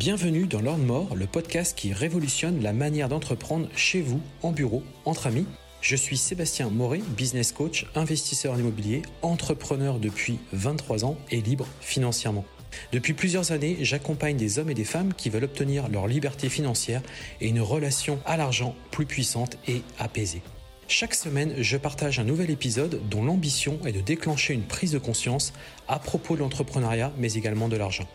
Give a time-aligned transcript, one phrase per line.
[0.00, 4.82] Bienvenue dans Lord More, le podcast qui révolutionne la manière d'entreprendre chez vous, en bureau,
[5.04, 5.44] entre amis.
[5.82, 11.66] Je suis Sébastien Moret, business coach, investisseur en immobilier, entrepreneur depuis 23 ans et libre
[11.82, 12.46] financièrement.
[12.92, 17.02] Depuis plusieurs années, j'accompagne des hommes et des femmes qui veulent obtenir leur liberté financière
[17.42, 20.40] et une relation à l'argent plus puissante et apaisée.
[20.88, 24.98] Chaque semaine, je partage un nouvel épisode dont l'ambition est de déclencher une prise de
[24.98, 25.52] conscience
[25.88, 28.08] à propos de l'entrepreneuriat, mais également de l'argent.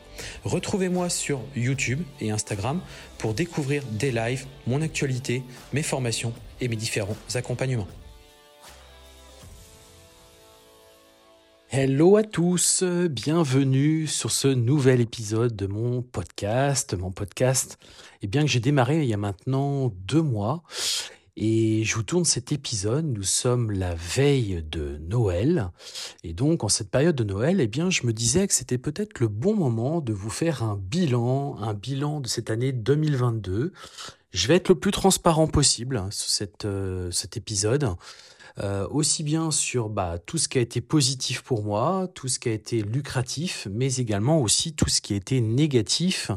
[0.44, 2.82] Retrouvez-moi sur YouTube et Instagram
[3.18, 5.44] pour découvrir des lives, mon actualité,
[5.74, 7.88] mes formations et mes différents accompagnements.
[11.72, 16.94] Hello à tous, bienvenue sur ce nouvel épisode de mon podcast.
[16.94, 17.77] Mon podcast,
[18.22, 20.63] eh bien que j'ai démarré il y a maintenant deux mois
[21.38, 25.70] et je vous tourne cet épisode, nous sommes la veille de Noël.
[26.23, 29.20] Et donc, en cette période de Noël, eh bien, je me disais que c'était peut-être
[29.20, 33.73] le bon moment de vous faire un bilan, un bilan de cette année 2022.
[34.32, 37.90] Je vais être le plus transparent possible hein, sur euh, cet épisode.
[38.63, 42.39] Euh, aussi bien sur bah, tout ce qui a été positif pour moi, tout ce
[42.39, 46.31] qui a été lucratif, mais également aussi tout ce qui a été négatif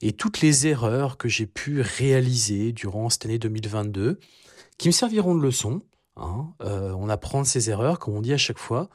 [0.00, 4.20] et toutes les erreurs que j'ai pu réaliser durant cette année 2022
[4.78, 5.82] qui me serviront de leçon.
[6.16, 6.52] Hein.
[6.62, 8.88] Euh, on apprend de ses erreurs, comme on dit à chaque fois,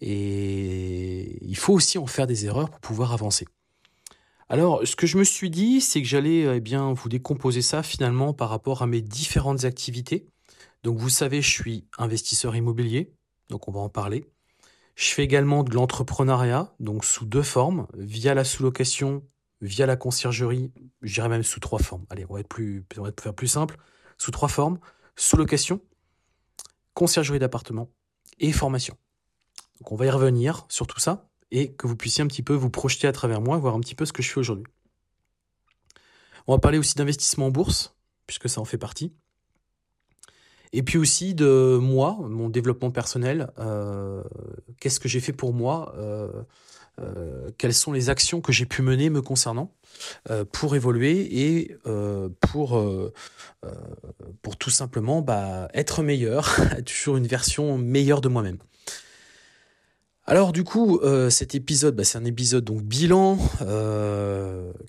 [0.00, 3.46] et il faut aussi en faire des erreurs pour pouvoir avancer.
[4.48, 7.82] Alors, ce que je me suis dit, c'est que j'allais eh bien vous décomposer ça
[7.82, 10.26] finalement par rapport à mes différentes activités.
[10.84, 13.14] Donc vous savez, je suis investisseur immobilier,
[13.48, 14.26] donc on va en parler.
[14.96, 19.26] Je fais également de l'entrepreneuriat, donc sous deux formes, via la sous-location,
[19.62, 22.04] via la conciergerie, je dirais même sous trois formes.
[22.10, 23.78] Allez, on va être plus, on simple,
[24.18, 24.78] sous trois formes,
[25.16, 25.80] sous-location,
[26.92, 27.90] conciergerie d'appartement
[28.38, 28.94] et formation.
[29.80, 32.52] Donc on va y revenir sur tout ça et que vous puissiez un petit peu
[32.52, 34.70] vous projeter à travers moi, voir un petit peu ce que je fais aujourd'hui.
[36.46, 39.14] On va parler aussi d'investissement en bourse, puisque ça en fait partie.
[40.76, 44.24] Et puis aussi de moi, mon développement personnel, euh,
[44.80, 46.28] qu'est-ce que j'ai fait pour moi, euh,
[47.00, 49.72] euh, quelles sont les actions que j'ai pu mener me concernant
[50.50, 51.76] pour évoluer et
[52.40, 52.84] pour,
[54.42, 58.58] pour tout simplement bah, être meilleur, toujours une version meilleure de moi-même.
[60.26, 63.38] Alors du coup, cet épisode, bah, c'est un épisode donc bilan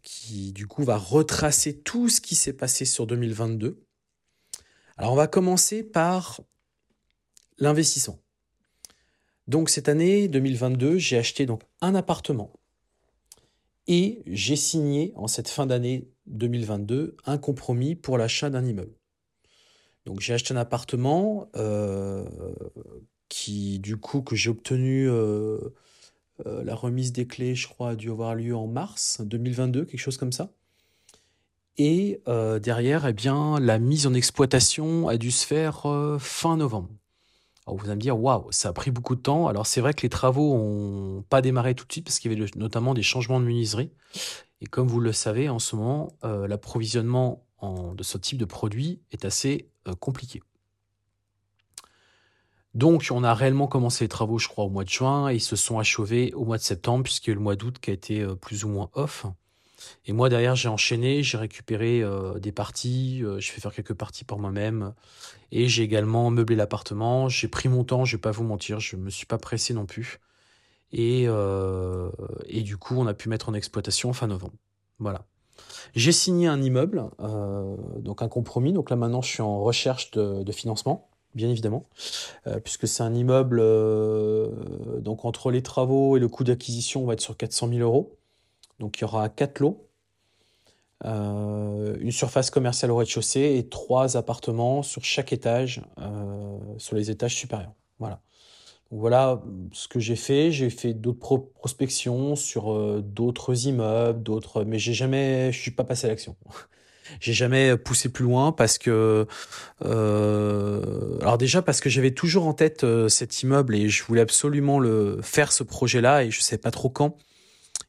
[0.01, 3.84] qui du coup va retracer tout ce qui s'est passé sur 2022
[4.97, 6.41] alors on va commencer par
[7.57, 8.19] l'investissement.
[9.47, 12.51] Donc cette année 2022, j'ai acheté donc un appartement
[13.87, 18.95] et j'ai signé en cette fin d'année 2022 un compromis pour l'achat d'un immeuble.
[20.05, 22.25] Donc j'ai acheté un appartement euh,
[23.29, 25.59] qui du coup que j'ai obtenu euh,
[26.45, 29.99] euh, la remise des clés, je crois, a dû avoir lieu en mars 2022, quelque
[29.99, 30.51] chose comme ça.
[31.77, 36.57] Et euh, derrière, eh bien, la mise en exploitation a dû se faire euh, fin
[36.57, 36.89] novembre.
[37.67, 39.47] Alors vous allez me dire, waouh, ça a pris beaucoup de temps.
[39.47, 42.35] Alors c'est vrai que les travaux n'ont pas démarré tout de suite parce qu'il y
[42.35, 43.91] avait notamment des changements de menuiserie.
[44.61, 47.41] Et comme vous le savez, en ce moment, euh, l'approvisionnement
[47.95, 49.67] de ce type de produit est assez
[49.99, 50.43] compliqué.
[52.75, 55.41] Donc on a réellement commencé les travaux, je crois, au mois de juin et ils
[55.41, 57.93] se sont achevés au mois de septembre puisqu'il y a le mois d'août qui a
[57.93, 59.25] été plus ou moins off.
[60.05, 63.93] Et moi, derrière, j'ai enchaîné, j'ai récupéré euh, des parties, euh, je fais faire quelques
[63.93, 64.93] parties pour moi-même.
[65.51, 67.29] Et j'ai également meublé l'appartement.
[67.29, 69.85] J'ai pris mon temps, je vais pas vous mentir, je me suis pas pressé non
[69.85, 70.19] plus.
[70.91, 72.09] Et, euh,
[72.45, 74.53] et du coup, on a pu mettre en exploitation fin novembre.
[74.99, 75.25] Voilà.
[75.95, 77.05] J'ai signé un immeuble,
[77.99, 78.73] donc un compromis.
[78.73, 81.85] Donc là, maintenant, je suis en recherche de, de financement bien évidemment,
[82.63, 83.61] puisque c'est un immeuble,
[85.01, 88.17] donc entre les travaux et le coût d'acquisition, on va être sur 400 000 euros.
[88.79, 89.85] Donc il y aura quatre lots,
[91.03, 97.11] euh, une surface commerciale au rez-de-chaussée et trois appartements sur chaque étage, euh, sur les
[97.11, 97.73] étages supérieurs.
[97.99, 98.21] Voilà.
[98.91, 99.41] Voilà
[99.71, 100.51] ce que j'ai fait.
[100.51, 105.83] J'ai fait d'autres prospections sur euh, d'autres immeubles, d'autres, mais j'ai jamais, je suis pas
[105.83, 106.35] passé à l'action.
[107.19, 109.27] j'ai jamais poussé plus loin parce que,
[109.81, 115.19] alors déjà parce que j'avais toujours en tête cet immeuble et je voulais absolument le
[115.21, 117.17] faire ce projet-là et je sais pas trop quand.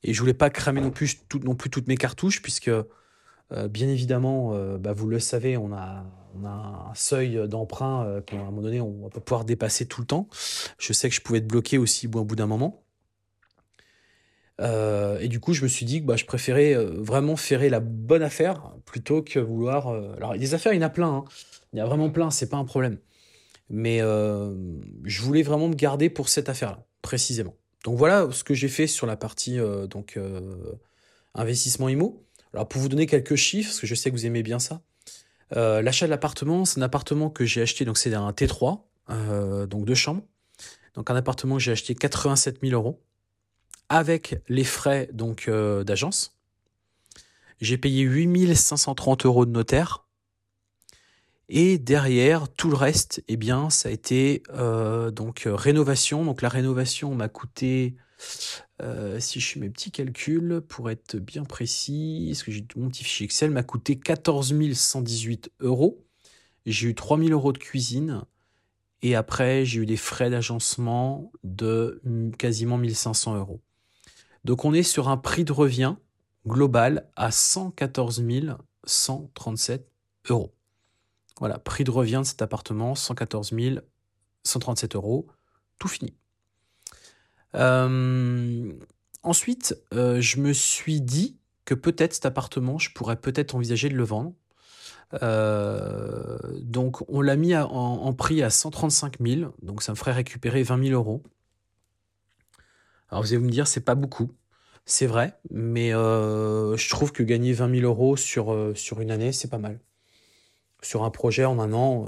[0.07, 2.71] Et je voulais pas cramer non plus, non plus toutes mes cartouches, puisque
[3.53, 6.05] euh, bien évidemment, euh, bah, vous le savez, on a,
[6.45, 10.07] un seuil d'emprunt euh, qu'à un moment donné, on va pas pouvoir dépasser tout le
[10.07, 10.29] temps.
[10.79, 12.85] Je sais que je pouvais être bloqué aussi au bout d'un moment.
[14.61, 18.23] et du coup, je me suis dit que bah, je préférais vraiment faire la bonne
[18.23, 19.89] affaire plutôt que vouloir.
[19.89, 21.09] alors, des affaires, il y en a plein.
[21.09, 21.25] Hein.
[21.73, 22.99] Il y a vraiment plein, c'est pas un problème.
[23.71, 27.55] Mais je voulais vraiment me garder pour cette affaire-là, précisément.
[27.87, 30.41] Donc voilà ce que j'ai fait sur la partie euh, donc euh,
[31.37, 32.21] investissement IMO.
[32.53, 34.83] Alors pour vous donner quelques chiffres, parce que je sais que vous aimez bien ça,
[35.55, 38.81] euh, l'achat de l'appartement, c'est un appartement que j'ai acheté, donc c'est un T3,
[39.11, 40.25] euh, donc deux chambres.
[40.95, 43.01] Donc un appartement que j'ai acheté 87 000 euros
[43.89, 46.37] avec les frais donc d'agence.
[47.61, 50.06] J'ai payé 8 530 euros de notaire.
[51.49, 54.43] Et derrière, tout le reste, eh bien, ça a été
[55.13, 56.25] donc rénovation.
[56.25, 57.97] Donc la rénovation m'a coûté
[58.83, 62.89] euh, si je fais mes petits calculs, pour être bien précis, est-ce que j'ai mon
[62.89, 66.05] petit fichier Excel m'a coûté 14 118 euros.
[66.67, 68.23] J'ai eu 3 000 euros de cuisine.
[69.03, 72.03] Et après, j'ai eu des frais d'agencement de
[72.39, 73.61] quasiment 1500 euros.
[74.45, 75.97] Donc on est sur un prix de revient
[76.47, 78.25] global à 114
[78.85, 79.89] 137
[80.31, 80.56] euros.
[81.39, 83.53] Voilà, prix de revient de cet appartement, 114
[84.45, 85.27] 137 euros,
[85.79, 86.15] tout fini.
[87.55, 88.73] Euh,
[89.23, 93.97] ensuite, euh, je me suis dit que peut-être cet appartement, je pourrais peut-être envisager de
[93.97, 94.35] le vendre.
[95.23, 100.63] Euh, donc on l'a mis en, prix à 135 000, donc ça me ferait récupérer
[100.63, 101.23] 20 000 euros.
[103.11, 104.33] Alors vous allez me dire, c'est pas beaucoup,
[104.85, 109.49] c'est vrai, mais je trouve que gagner 20 000 euros sur, sur une année, c'est
[109.49, 109.79] pas mal.
[110.83, 112.07] Sur un projet en un an,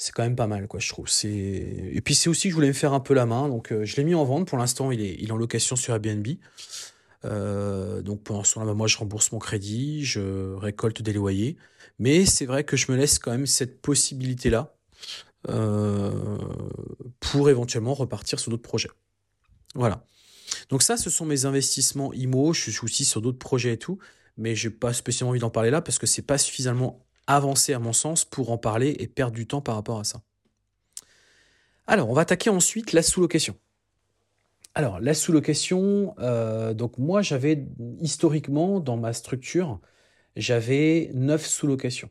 [0.00, 1.06] c'est quand même pas mal, quoi, je trouve.
[1.24, 3.84] Et puis c'est aussi que je voulais me faire un peu la main, donc euh,
[3.84, 4.48] je l'ai mis en vente.
[4.48, 6.26] Pour l'instant, il est, en location sur Airbnb.
[7.26, 11.58] Euh, donc pour l'instant, bah, moi, je rembourse mon crédit, je récolte des loyers,
[11.98, 14.74] mais c'est vrai que je me laisse quand même cette possibilité-là
[15.50, 16.38] euh,
[17.20, 18.90] pour éventuellement repartir sur d'autres projets.
[19.74, 20.06] Voilà.
[20.70, 22.54] Donc ça, ce sont mes investissements IMO.
[22.54, 23.98] Je suis aussi sur d'autres projets et tout,
[24.38, 27.78] mais j'ai pas spécialement envie d'en parler là parce que c'est pas suffisamment avancer à
[27.78, 30.22] mon sens pour en parler et perdre du temps par rapport à ça.
[31.86, 33.56] Alors, on va attaquer ensuite la sous-location.
[34.74, 37.66] Alors, la sous-location, euh, donc moi j'avais
[38.00, 39.80] historiquement dans ma structure,
[40.36, 42.10] j'avais 9 sous-locations.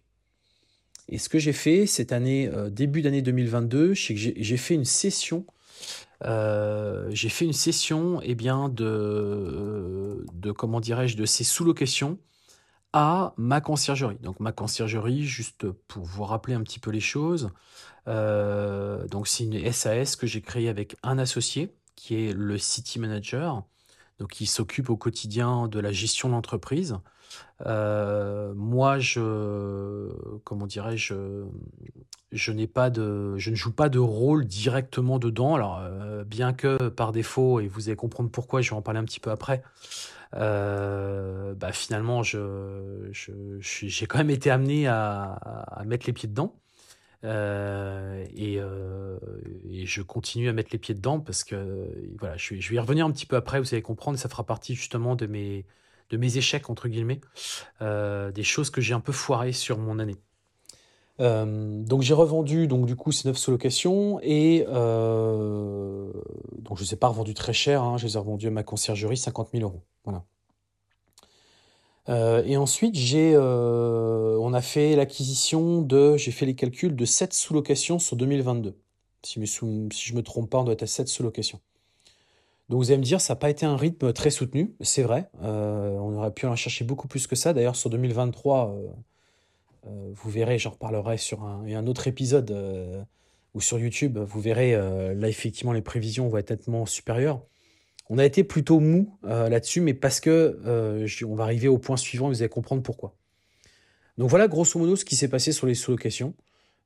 [1.07, 4.75] Et ce que j'ai fait cette année, euh, début d'année 2022, c'est que j'ai fait
[4.75, 5.45] une session.
[6.25, 12.19] Euh, j'ai fait une session eh bien, de, de comment dirais-je de ces sous-locations
[12.93, 14.17] à ma conciergerie.
[14.21, 17.51] Donc ma conciergerie, juste pour vous rappeler un petit peu les choses,
[18.07, 22.99] euh, donc c'est une SAS que j'ai créée avec un associé qui est le city
[22.99, 23.63] manager,
[24.19, 26.97] donc qui s'occupe au quotidien de la gestion de l'entreprise.
[27.65, 30.09] Euh, moi, je,
[30.43, 31.13] comment dirais-je,
[32.31, 35.55] je n'ai pas de, je ne joue pas de rôle directement dedans.
[35.55, 38.99] Alors, euh, bien que par défaut, et vous allez comprendre pourquoi, je vais en parler
[38.99, 39.61] un petit peu après.
[40.35, 42.37] Euh, bah finalement, j'ai
[44.07, 46.55] quand même été amené à, mettre les pieds dedans.
[47.25, 49.19] Euh, euh,
[49.69, 53.05] et, je continue à mettre les pieds dedans parce que voilà, je, vais y revenir
[53.05, 55.65] un petit peu après, vous allez comprendre, ça fera partie justement de mes,
[56.11, 57.21] de mes échecs, entre guillemets,
[57.81, 60.17] des choses que j'ai un peu foirées sur mon année.
[61.19, 66.97] Donc j'ai revendu donc du coup ces neuf sous-locations et donc je ne les ai
[66.97, 69.81] pas revendus très cher, hein, je les ai revendus à ma conciergerie 50 000 euros.
[70.05, 70.23] Voilà.
[72.09, 77.05] Euh, et ensuite, j'ai, euh, on a fait l'acquisition de, j'ai fait les calculs de
[77.05, 78.75] 7 sous-locations sur 2022.
[79.23, 79.59] Si, si
[79.91, 81.59] je me trompe pas, on doit être à 7 sous-locations.
[82.69, 85.29] Donc vous allez me dire, ça n'a pas été un rythme très soutenu, c'est vrai.
[85.43, 87.53] Euh, on aurait pu en chercher beaucoup plus que ça.
[87.53, 88.75] D'ailleurs, sur 2023,
[89.83, 93.05] vous verrez, j'en reparlerai sur un, autre épisode
[93.53, 97.41] ou sur YouTube, vous verrez, là effectivement, les prévisions vont être nettement supérieures.
[98.09, 101.77] On a été plutôt mou euh, là-dessus, mais parce que euh, on va arriver au
[101.77, 103.15] point suivant vous allez comprendre pourquoi.
[104.17, 106.33] Donc voilà grosso modo ce qui s'est passé sur les sous-locations.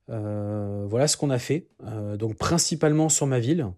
[0.10, 1.68] Euh, voilà ce qu'on a fait.
[2.18, 3.72] donc principalement sur ma ville,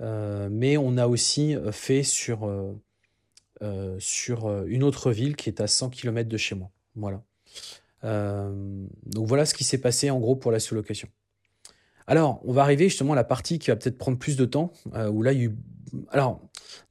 [0.00, 2.50] mais on a aussi fait sur,
[3.98, 6.70] sur une autre ville qui est à 100 km de chez moi.
[6.96, 7.22] Voilà.
[8.02, 11.08] Donc voilà ce qui s'est passé en gros pour la sous-location.
[12.06, 14.72] Alors, on va arriver justement à la partie qui va peut-être prendre plus de temps,
[15.10, 15.56] où là, il y a eu
[16.10, 16.40] alors,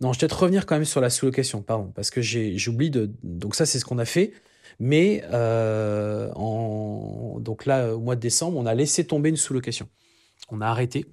[0.02, 3.12] non, je vais peut-être revenir quand même sur la sous-location, pardon, parce que j'oublie de.
[3.24, 4.34] Donc, ça, c'est ce qu'on a fait.
[4.80, 9.90] Mais euh, en, donc là, au mois de décembre, on a laissé tomber une sous-location.
[10.50, 11.06] On a arrêté.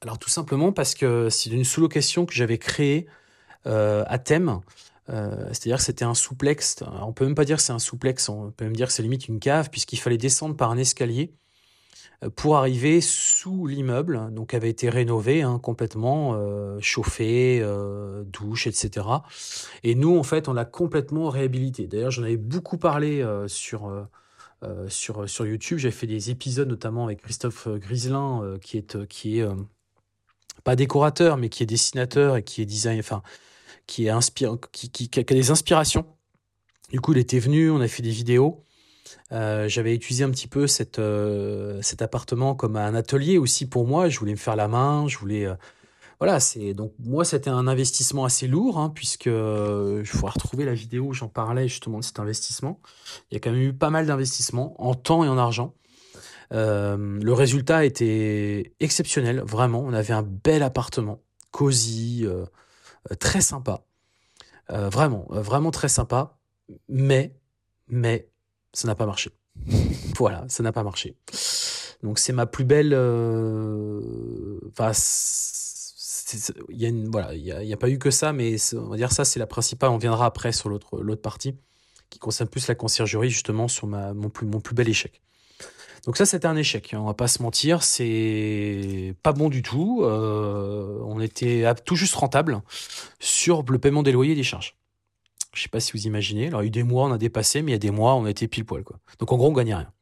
[0.00, 3.06] Alors, tout simplement parce que c'est une sous-location que j'avais créée
[3.66, 4.60] euh, à thème.
[5.08, 6.82] Euh, c'est-à-dire que c'était un souplex.
[7.02, 9.02] On peut même pas dire que c'est un souplex, on peut même dire que c'est
[9.02, 11.32] limite une cave, puisqu'il fallait descendre par un escalier
[12.24, 17.64] euh, pour arriver sous l'immeuble, donc avait été rénové hein, complètement, euh, chauffé,
[18.26, 19.06] douche, etc.
[19.84, 21.86] Et nous, en fait, on l'a complètement réhabilité.
[21.86, 24.08] D'ailleurs, j'en avais beaucoup parlé sur,
[24.88, 25.78] sur, sur YouTube.
[25.78, 29.46] J'ai fait des épisodes, notamment avec Christophe Griselin, qui est, qui est
[30.64, 33.22] pas décorateur, mais qui est dessinateur et qui est design, enfin,
[33.86, 34.20] qui, a
[35.22, 36.06] des inspirations
[36.90, 38.66] Du coup, il était venu, on a fait des vidéos.
[39.32, 40.66] Euh, j'avais utilisé un petit peu
[40.98, 44.08] euh, cet appartement comme un atelier aussi pour moi.
[44.08, 45.46] Je voulais me faire la main, je voulais.
[45.46, 45.54] Euh,
[46.18, 46.38] voilà,
[46.74, 51.12] donc moi c'était un investissement assez lourd hein, puisque je pourrais retrouver la vidéo où
[51.12, 52.80] j'en parlais justement de cet investissement.
[53.30, 55.74] Il y a quand même eu pas mal d'investissements en temps et en argent.
[56.52, 59.80] le résultat était exceptionnel, vraiment.
[59.80, 62.26] On avait un bel appartement, cosy,
[63.18, 63.84] très sympa,
[64.68, 66.36] vraiment, vraiment très sympa.
[66.88, 67.32] Mais,
[67.88, 68.28] mais
[68.72, 69.30] ça n'a pas marché.
[70.16, 71.16] voilà, ça n'a pas marché.
[72.02, 72.92] Donc c'est ma plus belle.
[72.92, 74.92] Euh, enfin,
[76.70, 79.12] il y a voilà, il y, a, pas eu que ça, mais on va dire
[79.12, 79.90] ça, c'est la principale.
[79.90, 81.54] On viendra après sur l'autre l'autre partie
[82.10, 85.22] qui concerne plus la conciergerie justement sur ma mon plus mon plus bel échec.
[86.06, 86.94] Donc ça, c'était un échec.
[86.94, 90.02] Hein, on va pas se mentir, c'est pas bon du tout.
[90.04, 92.62] Euh, on était tout juste rentable
[93.18, 94.76] sur le paiement des loyers et des charges.
[95.52, 96.48] Je sais pas si vous imaginez.
[96.48, 97.90] Alors, il y a eu des mois, on a dépassé, mais il y a des
[97.90, 98.84] mois, on a été pile poil.
[98.84, 98.98] Quoi.
[99.18, 99.92] Donc, en gros, on gagnait rien.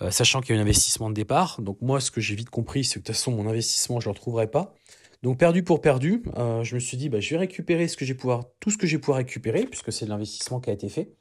[0.00, 1.60] Euh, sachant qu'il y a un investissement de départ.
[1.60, 4.08] Donc, moi, ce que j'ai vite compris, c'est que de toute façon, mon investissement, je
[4.08, 4.74] ne le retrouverai pas.
[5.22, 8.12] Donc, perdu pour perdu, euh, je me suis dit, bah, je vais récupérer ce que
[8.12, 11.14] pouvoir, tout ce que j'ai pouvoir récupérer, puisque c'est de l'investissement qui a été fait.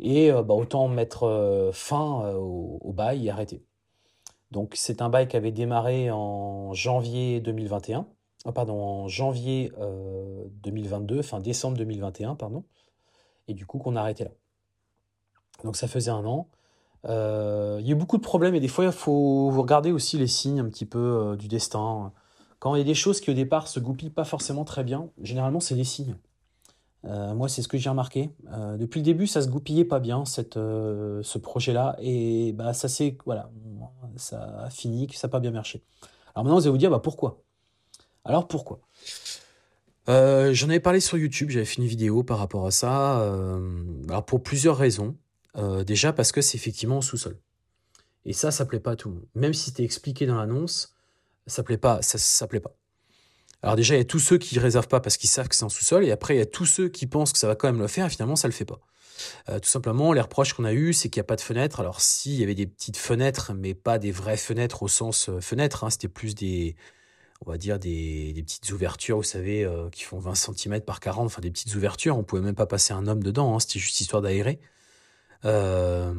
[0.00, 3.62] Et euh, bah, autant mettre fin au, bail et arrêter.
[4.50, 8.06] Donc, c'est un bail qui avait démarré en janvier 2021.
[8.54, 9.72] pardon, en janvier
[10.62, 12.64] 2022, fin décembre 2021, pardon
[13.50, 14.30] et du coup qu'on a arrêté là.
[15.64, 16.48] Donc ça faisait un an.
[17.06, 20.18] Euh, il y a eu beaucoup de problèmes et des fois il faut regarder aussi
[20.18, 22.12] les signes un petit peu euh, du destin.
[22.58, 25.10] Quand il y a des choses qui au départ se goupillent pas forcément très bien,
[25.20, 26.16] généralement c'est des signes.
[27.04, 28.30] Euh, moi c'est ce que j'ai remarqué.
[28.78, 33.16] depuis le début ça se goupillait pas bien cette, ce projet-là et bah ça c'est
[33.24, 33.50] voilà
[34.16, 35.82] ça a fini que ça n'a pas bien marché.
[36.34, 37.42] Alors maintenant vous allez vous dire bah pourquoi?
[38.24, 38.80] Alors pourquoi?
[40.08, 43.20] Euh, j'en avais parlé sur YouTube, j'avais fait une vidéo par rapport à ça.
[43.20, 45.16] Euh, alors pour plusieurs raisons.
[45.56, 47.38] Euh, déjà parce que c'est effectivement au sous-sol.
[48.24, 49.26] Et ça, ça plaît pas à tout le monde.
[49.34, 50.94] Même si c'était expliqué dans l'annonce,
[51.46, 52.74] ça plaît pas, ça, ça plaît pas.
[53.62, 55.54] Alors déjà, il y a tous ceux qui ne réservent pas parce qu'ils savent que
[55.54, 57.54] c'est en sous-sol, et après, il y a tous ceux qui pensent que ça va
[57.54, 58.80] quand même le faire, et finalement, ça le fait pas.
[59.60, 61.80] tout simplement, les reproches qu'on a eus, c'est qu'il n'y a pas de fenêtre.
[61.80, 65.30] Alors si, il y avait des petites fenêtres, mais pas des vraies fenêtres au sens
[65.40, 65.90] fenêtre, hein.
[65.90, 66.76] c'était plus des,
[67.46, 71.26] on va dire des, petites ouvertures, vous savez, euh, qui font 20 cm par 40,
[71.26, 74.00] enfin des petites ouvertures, on pouvait même pas passer un homme dedans, hein, c'était juste
[74.00, 74.60] histoire d'aérer.
[75.46, 76.14] Euh,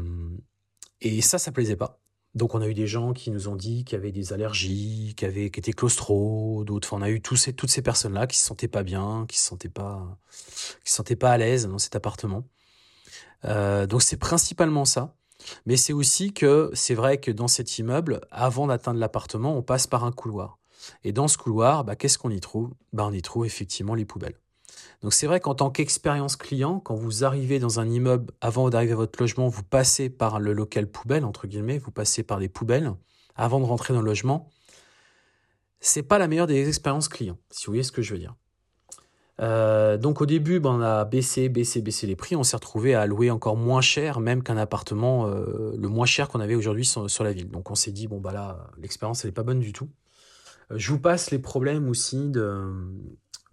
[1.02, 2.00] et ça, ça plaisait pas.
[2.34, 5.14] Donc on a eu des gens qui nous ont dit qu'il y avait des allergies,
[5.18, 6.88] qui, avaient, qui étaient claustro, d'autres.
[6.88, 9.46] Enfin, on a eu ces, toutes ces personnes-là qui se sentaient pas bien, qui se
[9.46, 10.18] sentaient pas,
[10.84, 12.46] qui se sentaient pas à l'aise dans cet appartement.
[13.46, 15.16] Euh, donc c'est principalement ça.
[15.66, 19.88] Mais c'est aussi que c'est vrai que dans cet immeuble, avant d'atteindre l'appartement, on passe
[19.88, 20.60] par un couloir.
[21.04, 22.74] Et dans ce couloir, bah, qu'est-ce qu'on y trouve?
[22.94, 24.40] Bah, On y trouve effectivement les poubelles.
[25.02, 28.94] Donc c'est vrai qu'en tant qu'expérience client, quand vous arrivez dans un immeuble, avant d'arriver
[28.94, 32.50] à votre logement, vous passez par le local poubelle, entre guillemets, vous passez par les
[32.50, 32.94] poubelles,
[33.36, 34.50] avant de rentrer dans le logement,
[35.80, 38.36] c'est pas la meilleure des expériences clients, si vous voyez ce que je veux dire.
[39.42, 42.36] Euh, donc au début, bah, on a baissé, baissé, baissé les prix.
[42.36, 46.30] On s'est retrouvé à louer encore moins cher, même qu'un appartement euh, le moins cher
[46.30, 47.50] qu'on avait aujourd'hui sur, la ville.
[47.50, 49.90] Donc on s'est dit bon bah là, l'expérience elle est pas bonne du tout.
[50.70, 52.72] Je vous passe les problèmes aussi de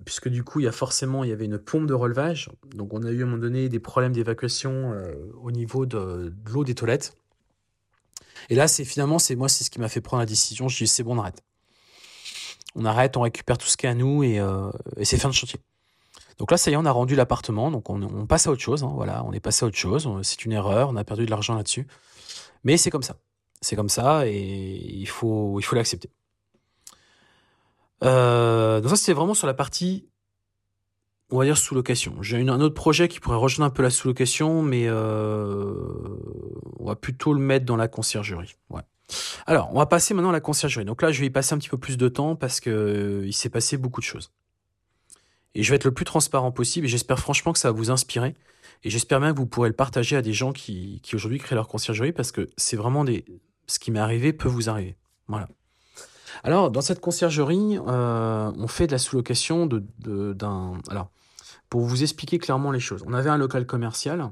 [0.04, 2.94] puisque du coup il y a forcément il y avait une pompe de relevage, donc
[2.94, 6.64] on a eu à un moment donné des problèmes d'évacuation euh, au niveau de, l'eau
[6.64, 7.14] des toilettes.
[8.50, 10.68] Et là c'est finalement c'est moi c'est ce qui m'a fait prendre la décision.
[10.68, 11.42] Je dis c'est bon on arrête,
[12.74, 14.70] on arrête, on récupère tout ce qui est à nous et, euh,
[15.02, 15.60] c'est fin de chantier.
[16.38, 18.84] Donc là ça y est on a rendu l'appartement, donc on, passe à autre chose.
[18.84, 20.08] Hein, voilà, on est passé à autre chose.
[20.22, 21.86] C'est une erreur, on a perdu de l'argent là-dessus,
[22.62, 23.16] mais c'est comme ça,
[23.60, 26.10] c'est comme ça et il faut il faut l'accepter.
[28.04, 30.06] Euh, donc ça, c'est vraiment sur la partie,
[31.30, 32.22] on va dire, sous-location.
[32.22, 35.74] J'ai un autre projet qui pourrait rejoindre un peu la sous-location, mais euh,
[36.78, 38.56] on va plutôt le mettre dans la conciergerie.
[38.70, 38.82] Ouais.
[39.46, 40.84] Alors, on va passer maintenant à la conciergerie.
[40.84, 43.26] Donc là, je vais y passer un petit peu plus de temps parce que euh,
[43.26, 44.30] il s'est passé beaucoup de choses.
[45.54, 47.90] Et je vais être le plus transparent possible et j'espère franchement que ça va vous
[47.90, 48.34] inspirer.
[48.84, 51.56] Et j'espère bien que vous pourrez le partager à des gens qui, qui aujourd'hui créent
[51.56, 53.24] leur conciergerie parce que c'est vraiment des,
[53.66, 54.96] ce qui m'est arrivé peut vous arriver.
[55.26, 55.48] Voilà.
[56.44, 60.78] Alors, dans cette conciergerie, euh, on fait de la sous-location d'un.
[60.90, 61.10] Alors,
[61.68, 64.30] pour vous expliquer clairement les choses, on avait un local commercial.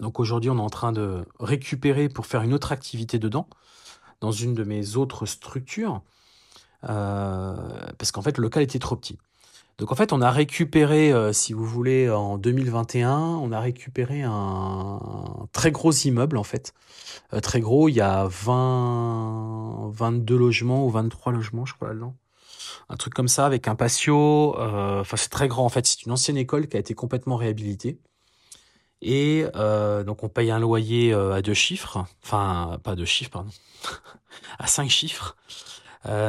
[0.00, 3.48] Donc aujourd'hui, on est en train de récupérer pour faire une autre activité dedans,
[4.20, 6.02] dans une de mes autres structures,
[6.88, 7.56] euh,
[7.98, 9.18] parce qu'en fait, le local était trop petit.
[9.78, 14.22] Donc en fait, on a récupéré, euh, si vous voulez, en 2021, on a récupéré
[14.22, 14.98] un,
[15.52, 16.74] très gros immeuble en fait.
[17.32, 22.16] Euh, très gros, il y a 20, 22 logements ou 23 logements, je crois là-dedans.
[22.88, 24.58] Un truc comme ça avec un patio.
[24.58, 25.86] Euh, enfin, c'est très grand en fait.
[25.86, 28.00] C'est une ancienne école qui a été complètement réhabilitée.
[29.00, 29.44] Et
[30.06, 33.50] donc on paye un loyer à deux chiffres, enfin pas deux chiffres, pardon,
[34.58, 35.36] à cinq chiffres.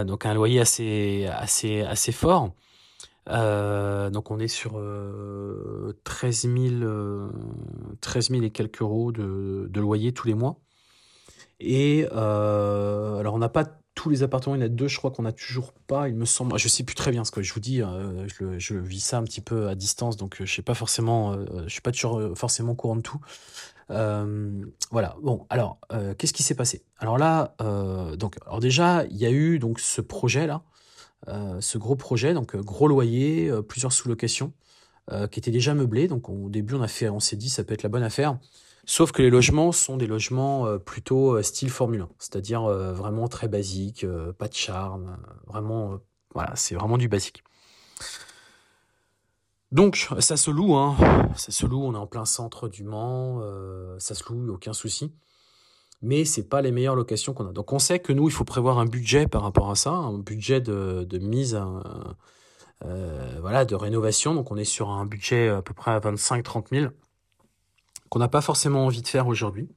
[0.06, 2.52] donc un loyer assez assez assez fort.
[3.30, 4.82] Donc on est sur
[6.04, 7.32] 13 000,
[8.02, 10.60] 13 000 et quelques euros de, loyer tous les mois.
[11.60, 15.12] Et alors on n'a pas tous les appartements, il y en a deux, je crois
[15.12, 16.58] qu'on n'a toujours pas, il me semble.
[16.58, 19.24] Je sais plus très bien ce que je vous dis, euh, je, vis ça un
[19.24, 23.02] petit peu à distance, donc euh, je sais euh, suis pas toujours forcément courant de
[23.02, 23.20] tout.
[23.90, 25.18] voilà.
[25.22, 25.80] Bon, alors,
[26.18, 26.82] qu'est-ce qui s'est passé?
[26.98, 30.62] Alors là, alors déjà, il y a eu donc ce projet là,
[31.28, 34.54] ce gros projet, donc gros loyer, plusieurs sous-locations,
[35.32, 36.08] qui était déjà meublé.
[36.08, 38.38] Donc au début, on a fait, on s'est dit, ça peut être la bonne affaire.
[38.90, 42.92] Sauf que les logements sont des logements euh, plutôt euh, style Formule 1, c'est-à-dire euh,
[42.92, 44.04] vraiment très basique,
[44.40, 46.00] pas de charme, vraiment,
[46.34, 47.44] voilà, c'est vraiment du basique.
[49.72, 50.98] Donc ça se loue, hein.
[51.36, 53.44] ça se loue, on est en plein centre du Mans,
[54.00, 55.14] ça se loue, aucun souci.
[56.02, 57.52] Mais c'est pas les meilleures locations qu'on a.
[57.52, 60.18] Donc on sait que nous, il faut prévoir un budget par rapport à ça, un
[60.18, 61.62] budget de, mise,
[62.82, 64.34] voilà, de rénovation.
[64.34, 66.92] Donc on est sur un budget à peu près à 25-30 000
[68.10, 69.70] qu'on n'a pas forcément envie de faire aujourd'hui,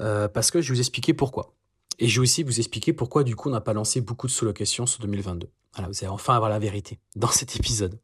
[0.00, 1.54] euh, parce que je vais vous expliquer pourquoi.
[1.98, 4.32] Et je vais aussi vous expliquer pourquoi du coup on n'a pas lancé beaucoup de
[4.32, 5.48] sous-locations sur 2022.
[5.74, 7.98] Voilà, vous allez enfin avoir la vérité dans cet épisode.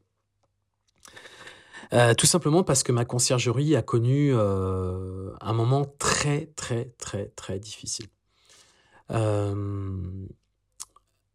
[1.93, 7.25] Euh, tout simplement parce que ma conciergerie a connu euh, un moment très très très
[7.35, 8.07] très difficile.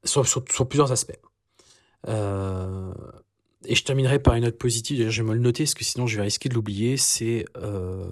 [0.04, 1.20] sur, sur, plusieurs aspects.
[3.68, 5.84] Et je terminerai par une note positive, d'ailleurs je vais me le noter parce que
[5.84, 8.06] sinon je vais risquer de l'oublier, c'est euh,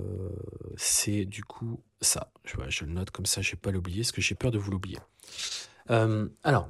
[0.77, 2.33] c'est du coup ça.
[2.45, 4.59] Je, je le note comme ça, je vais pas l'oublier parce que j'ai peur de
[4.59, 4.99] vous l'oublier.
[5.91, 6.69] Euh, alors,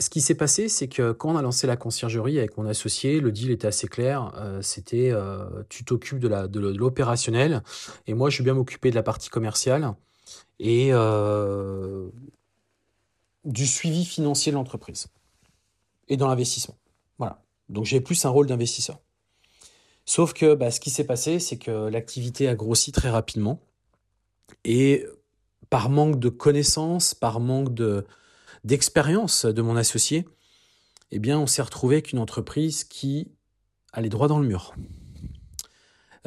[0.00, 3.20] ce qui s'est passé, c'est que quand on a lancé la conciergerie avec mon associé,
[3.20, 4.32] le deal était assez clair.
[4.36, 5.12] Euh, c'était
[5.68, 7.62] tu t'occupes de l'opérationnel
[8.06, 9.94] et moi je vais bien m'occuper de la partie commerciale
[10.58, 10.90] et
[13.44, 15.06] du suivi financier de l'entreprise
[16.08, 16.76] et dans l'investissement.
[17.18, 17.42] Voilà.
[17.68, 18.98] Donc j'ai plus un rôle d'investisseur.
[20.04, 23.60] Sauf que bah, ce qui s'est passé, c'est que l'activité a grossi très rapidement.
[24.64, 25.06] Et
[25.70, 28.04] par manque de connaissances, par manque de,
[28.64, 30.26] d'expérience de mon associé,
[31.10, 33.28] eh bien, on s'est retrouvé avec une entreprise qui
[33.92, 34.74] allait droit dans le mur,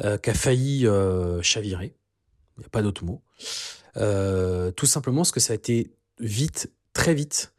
[0.02, 1.94] euh, qui a failli euh, chavirer.
[2.56, 3.22] Il n'y a pas d'autre mot.
[3.96, 7.54] Euh, tout simplement parce que ça a été vite, très vite,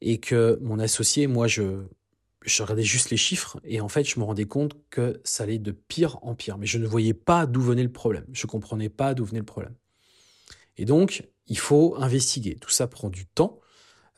[0.00, 1.82] et que mon associé, moi, je,
[2.42, 5.58] je regardais juste les chiffres et en fait, je me rendais compte que ça allait
[5.58, 6.58] de pire en pire.
[6.58, 8.26] Mais je ne voyais pas d'où venait le problème.
[8.32, 9.74] Je ne comprenais pas d'où venait le problème.
[10.76, 12.56] Et donc, il faut investiguer.
[12.56, 13.58] Tout ça prend du temps.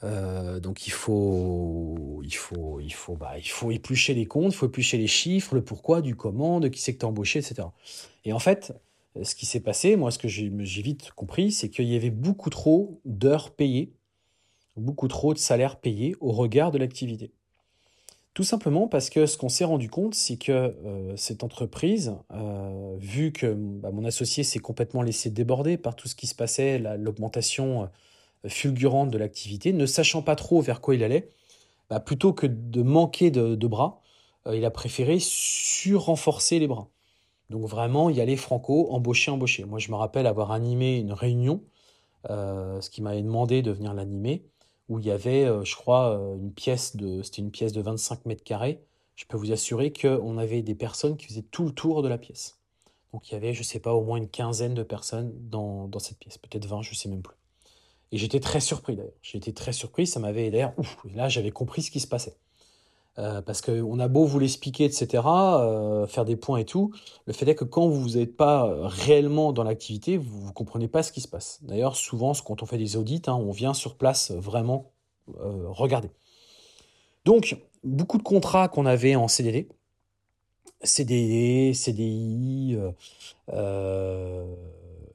[0.02, 4.56] Euh, donc il faut, il faut, il faut, bah, il faut éplucher les comptes, il
[4.56, 7.68] faut éplucher les chiffres, le pourquoi, du comment, de qui c'est que embauché, etc.
[8.24, 8.72] Et en fait,
[9.22, 10.48] ce qui s'est passé, moi, ce que j'ai
[10.82, 13.92] vite compris, c'est qu'il y avait beaucoup trop d'heures payées,
[14.76, 17.32] beaucoup trop de salaires payés au regard de l'activité.
[18.32, 22.96] Tout simplement parce que ce qu'on s'est rendu compte, c'est que euh, cette entreprise, euh,
[22.98, 26.78] vu que bah, mon associé s'est complètement laissé déborder par tout ce qui se passait,
[26.78, 27.90] l'augmentation
[28.46, 31.28] fulgurante de l'activité, ne sachant pas trop vers quoi il allait,
[31.88, 34.00] bah, plutôt que de manquer de, bras,
[34.50, 36.88] il a préféré sur-renforcer les bras.
[37.50, 39.64] Donc vraiment y aller franco, embaucher, embaucher.
[39.64, 41.62] Moi je me rappelle avoir animé une réunion,
[42.28, 44.44] ce qui m'avait demandé de venir l'animer
[44.90, 47.80] où il y avait, euh, je crois, euh, une pièce de, c'était une pièce de
[47.80, 48.82] 25 mètres carrés.
[49.14, 52.18] Je peux vous assurer qu'on avait des personnes qui faisaient tout le tour de la
[52.18, 52.58] pièce.
[53.12, 55.86] Donc il y avait, je ne sais pas, au moins une quinzaine de personnes dans,
[55.88, 57.36] dans cette pièce, peut-être 20, je ne sais même plus.
[58.12, 59.12] Et j'étais très surpris d'ailleurs.
[59.22, 62.36] J'étais très surpris, ça m'avait d'ailleurs, ouf, là j'avais compris ce qui se passait.
[63.18, 66.92] Euh, parce qu'on a beau vous l'expliquer, etc., euh, faire des points et tout,
[67.26, 71.02] le fait est que quand vous n'êtes pas réellement dans l'activité, vous ne comprenez pas
[71.02, 71.58] ce qui se passe.
[71.62, 74.92] D'ailleurs, souvent, quand on fait des audits, hein, on vient sur place vraiment
[75.40, 76.10] euh, regarder.
[77.24, 79.68] Donc, beaucoup de contrats qu'on avait en CDD,
[80.82, 82.78] CDD, CDI,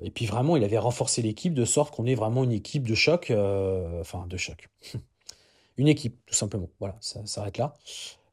[0.05, 2.95] et puis vraiment, il avait renforcé l'équipe de sorte qu'on est vraiment une équipe de
[2.95, 3.33] choc,
[3.99, 4.69] enfin de choc.
[5.77, 6.69] une équipe, tout simplement.
[6.79, 7.73] Voilà, ça s'arrête là.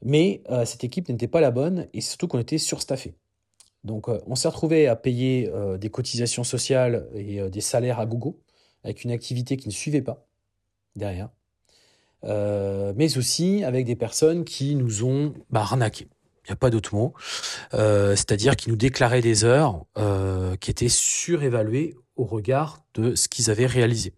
[0.03, 3.15] Mais euh, cette équipe n'était pas la bonne et surtout qu'on était surstaffé.
[3.85, 8.07] Donc euh, on s'est retrouvé à payer euh, des cotisations sociales et des salaires à
[8.07, 8.41] gogo
[8.85, 10.27] avec une activité qui ne suivait pas
[10.97, 11.31] derrière.
[12.25, 16.09] mais aussi avec des personnes qui nous ont bah, arnaqués.
[16.45, 17.15] Il n'y a pas d'autre mot.
[17.73, 19.85] C'est-à-dire qui nous déclaraient des heures
[20.61, 24.13] qui étaient surévaluées au regard de ce qu'ils avaient réalisé.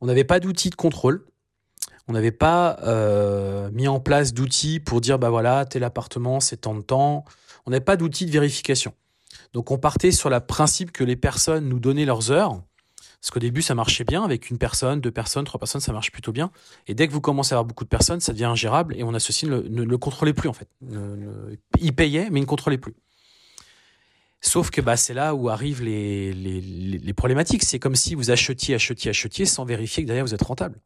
[0.00, 1.26] On n'avait pas d'outils de contrôle
[2.08, 6.58] on n'avait pas euh, mis en place d'outils pour dire bah voilà tel appartement c'est
[6.58, 7.24] tant de temps.
[7.66, 8.94] On n'avait pas d'outils de vérification.
[9.52, 12.62] Donc on partait sur le principe que les personnes nous donnaient leurs heures.
[13.20, 16.12] Parce qu'au début, ça marchait bien avec une personne, deux personnes, trois personnes, ça marche
[16.12, 16.50] plutôt bien.
[16.86, 19.14] Et dès que vous commencez à avoir beaucoup de personnes, ça devient ingérable et on
[19.14, 20.68] associe ne, ne le contrôlait plus en fait.
[21.80, 22.94] il payait, mais il ne contrôlait plus.
[24.40, 27.64] Sauf que bah, c'est là où arrivent les, les, problématiques.
[27.64, 30.78] C'est comme si vous achetiez, achetiez, achetiez sans vérifier que derrière vous êtes rentable.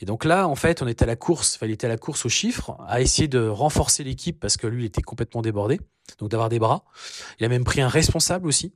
[0.00, 2.24] Et donc là, en fait, on était à la course, il était à la course
[2.24, 5.80] aux chiffres, à essayer de renforcer l'équipe parce que lui, il était complètement débordé,
[6.18, 6.84] donc d'avoir des bras.
[7.38, 8.72] Il a même pris un responsable aussi.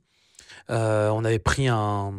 [0.69, 2.13] Euh, on avait pris un,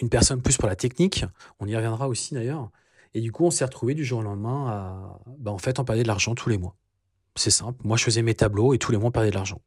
[0.00, 1.24] une personne plus pour la technique.
[1.60, 2.70] On y reviendra aussi d'ailleurs.
[3.14, 5.84] Et du coup, on s'est retrouvé du jour au lendemain à, bah, en fait, on
[5.84, 6.76] perdait de l'argent tous les mois.
[7.36, 7.80] C'est simple.
[7.84, 9.60] Moi, je faisais mes tableaux et tous les mois, on perdait de l'argent.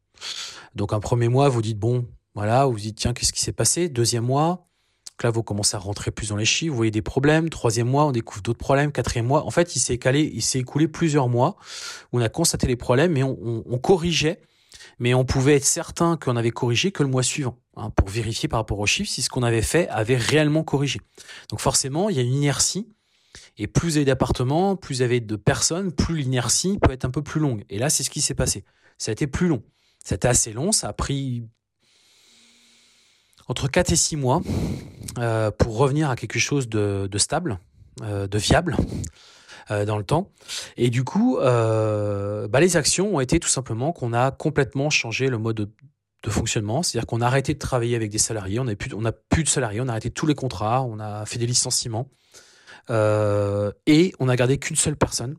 [0.74, 3.88] Donc, un premier mois, vous dites, bon, voilà, vous dites, tiens, qu'est-ce qui s'est passé?
[3.88, 4.68] Deuxième mois,
[5.22, 7.48] là, vous commencez à rentrer plus dans les chiffres, vous voyez des problèmes.
[7.48, 8.92] Troisième mois, on découvre d'autres problèmes.
[8.92, 11.56] Quatrième mois, en fait, il s'est écoulé plusieurs mois
[12.12, 14.40] où on a constaté les problèmes et on, corrigeait,
[15.02, 18.48] mais on pouvait être certain qu'on avait corrigé que le mois suivant, hein, pour vérifier
[18.48, 21.00] par rapport aux chiffres si ce qu'on avait fait avait réellement corrigé.
[21.50, 22.86] Donc forcément, il y a une inertie.
[23.58, 27.10] Et plus vous avez d'appartements, plus vous avez de personnes, plus l'inertie peut être un
[27.10, 27.64] peu plus longue.
[27.68, 28.64] Et là, c'est ce qui s'est passé.
[28.96, 29.64] Ça a été plus long.
[30.04, 31.42] C'était assez long, ça a pris
[33.48, 34.40] entre 4 et 6 mois
[35.18, 37.58] euh, pour revenir à quelque chose de, stable,
[38.02, 38.76] euh, de viable
[39.70, 40.30] euh, dans le temps.
[40.76, 45.38] Et du coup, bah, les actions ont été tout simplement qu'on a complètement changé le
[45.38, 45.56] mode
[46.22, 46.82] de, fonctionnement.
[46.82, 49.88] C'est-à-dire qu'on a arrêté de travailler avec des salariés, on n'a plus, de salariés, on
[49.88, 52.08] a arrêté tous les contrats, on a fait des licenciements.
[52.90, 55.36] et on a gardé qu'une seule personne.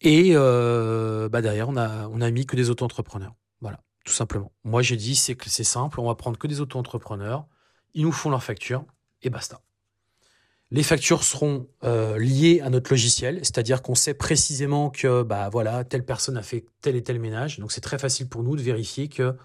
[0.00, 3.34] Et bah derrière, on a, on a mis que des auto-entrepreneurs.
[3.60, 4.52] Voilà tout simplement.
[4.64, 7.46] Moi, j'ai dit, c'est c'est simple, on va prendre que des auto-entrepreneurs,
[7.94, 8.84] ils nous font leurs factures,
[9.22, 9.60] et basta.
[10.74, 15.84] Les factures seront euh, liées à notre logiciel, c'est-à-dire qu'on sait précisément que bah voilà
[15.84, 18.60] telle personne a fait tel et tel ménage, donc c'est très facile pour nous de
[18.60, 19.36] vérifier que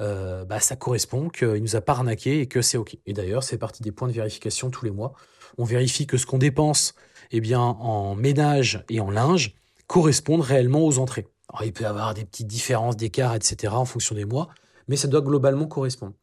[0.00, 2.98] euh, bah, ça correspond, qu'il nous a pas arnaqué et que c'est ok.
[3.06, 5.12] Et d'ailleurs, c'est partie des points de vérification tous les mois.
[5.56, 6.94] On vérifie que ce qu'on dépense,
[7.30, 9.54] eh bien en ménage et en linge
[9.86, 11.28] correspondent réellement aux entrées.
[11.64, 14.48] Il peut y avoir des petites différences d'écart, etc., en fonction des mois,
[14.88, 16.14] mais ça doit globalement correspondre.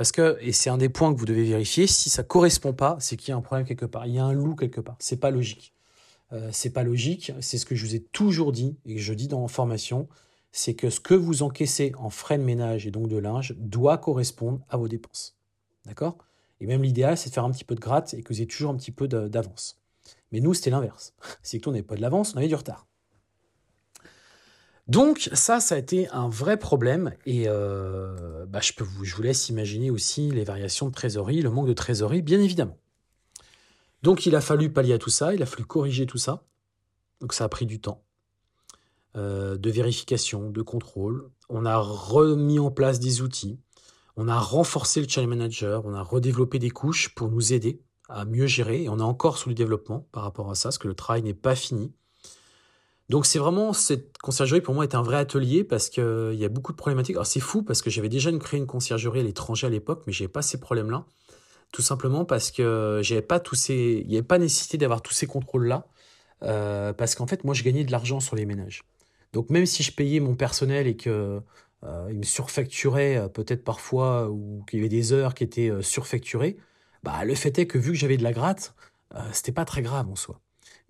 [0.00, 2.96] Parce que, et c'est un des points que vous devez vérifier, si ça correspond pas,
[3.00, 4.06] c'est qu'il y a un problème quelque part.
[4.06, 4.96] Il y a un loup quelque part.
[4.98, 5.74] C'est pas logique.
[6.32, 7.32] Euh, c'est pas logique.
[7.40, 10.08] C'est ce que je vous ai toujours dit et que je dis dans formation,
[10.52, 13.98] c'est que ce que vous encaissez en frais de ménage et donc de linge doit
[13.98, 15.36] correspondre à vos dépenses.
[15.84, 16.16] D'accord?
[16.60, 18.48] Et même l'idéal, c'est de faire un petit peu de gratte et que vous ayez
[18.48, 19.82] toujours un petit peu d'avance.
[20.32, 21.12] Mais nous, c'était l'inverse.
[21.42, 22.86] C'est que nous, on n'avait pas de l'avance, on avait du retard.
[24.90, 29.22] Donc ça, ça a été un vrai problème et euh, bah, je, peux vous, je
[29.22, 32.76] laisse imaginer aussi les variations de trésorerie, le manque de trésorerie, bien évidemment.
[34.02, 36.42] Donc il a fallu pallier à tout ça, il a fallu corriger tout ça.
[37.20, 38.02] Donc ça a pris du temps
[39.16, 41.30] euh, de vérification, de contrôle.
[41.48, 43.60] On a remis en place des outils,
[44.16, 48.24] on a renforcé le channel manager, on a redéveloppé des couches pour nous aider à
[48.24, 50.88] mieux gérer et on est encore sous le développement par rapport à ça, parce que
[50.88, 51.92] le travail n'est pas fini.
[53.10, 56.44] Donc c'est vraiment cette conciergerie pour moi est un vrai atelier parce qu'il euh, y
[56.44, 57.16] a beaucoup de problématiques.
[57.16, 60.12] Alors c'est fou parce que j'avais déjà créé une conciergerie à l'étranger à l'époque, mais
[60.12, 61.04] j'avais pas ces problèmes-là.
[61.72, 65.12] Tout simplement parce que j'avais pas tous ces, il n'y avait pas nécessité d'avoir tous
[65.12, 65.88] ces contrôles-là,
[66.44, 68.84] euh, parce qu'en fait moi je gagnais de l'argent sur les ménages.
[69.32, 71.40] Donc même si je payais mon personnel et que
[71.82, 76.58] euh, il me surfacturait peut-être parfois ou qu'il y avait des heures qui étaient surfacturées,
[77.02, 78.76] bah le fait est que vu que j'avais de la gratte,
[79.32, 80.40] c'était pas très grave en soi.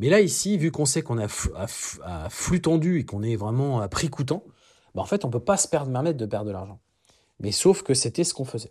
[0.00, 3.80] Mais là, ici, vu qu'on sait qu'on a à, flux tendu et qu'on est vraiment
[3.80, 4.44] à prix coûtant,
[4.94, 6.80] bah, en fait, on ne peut pas se permettre de perdre de l'argent.
[7.38, 8.70] Mais sauf que c'était ce qu'on faisait.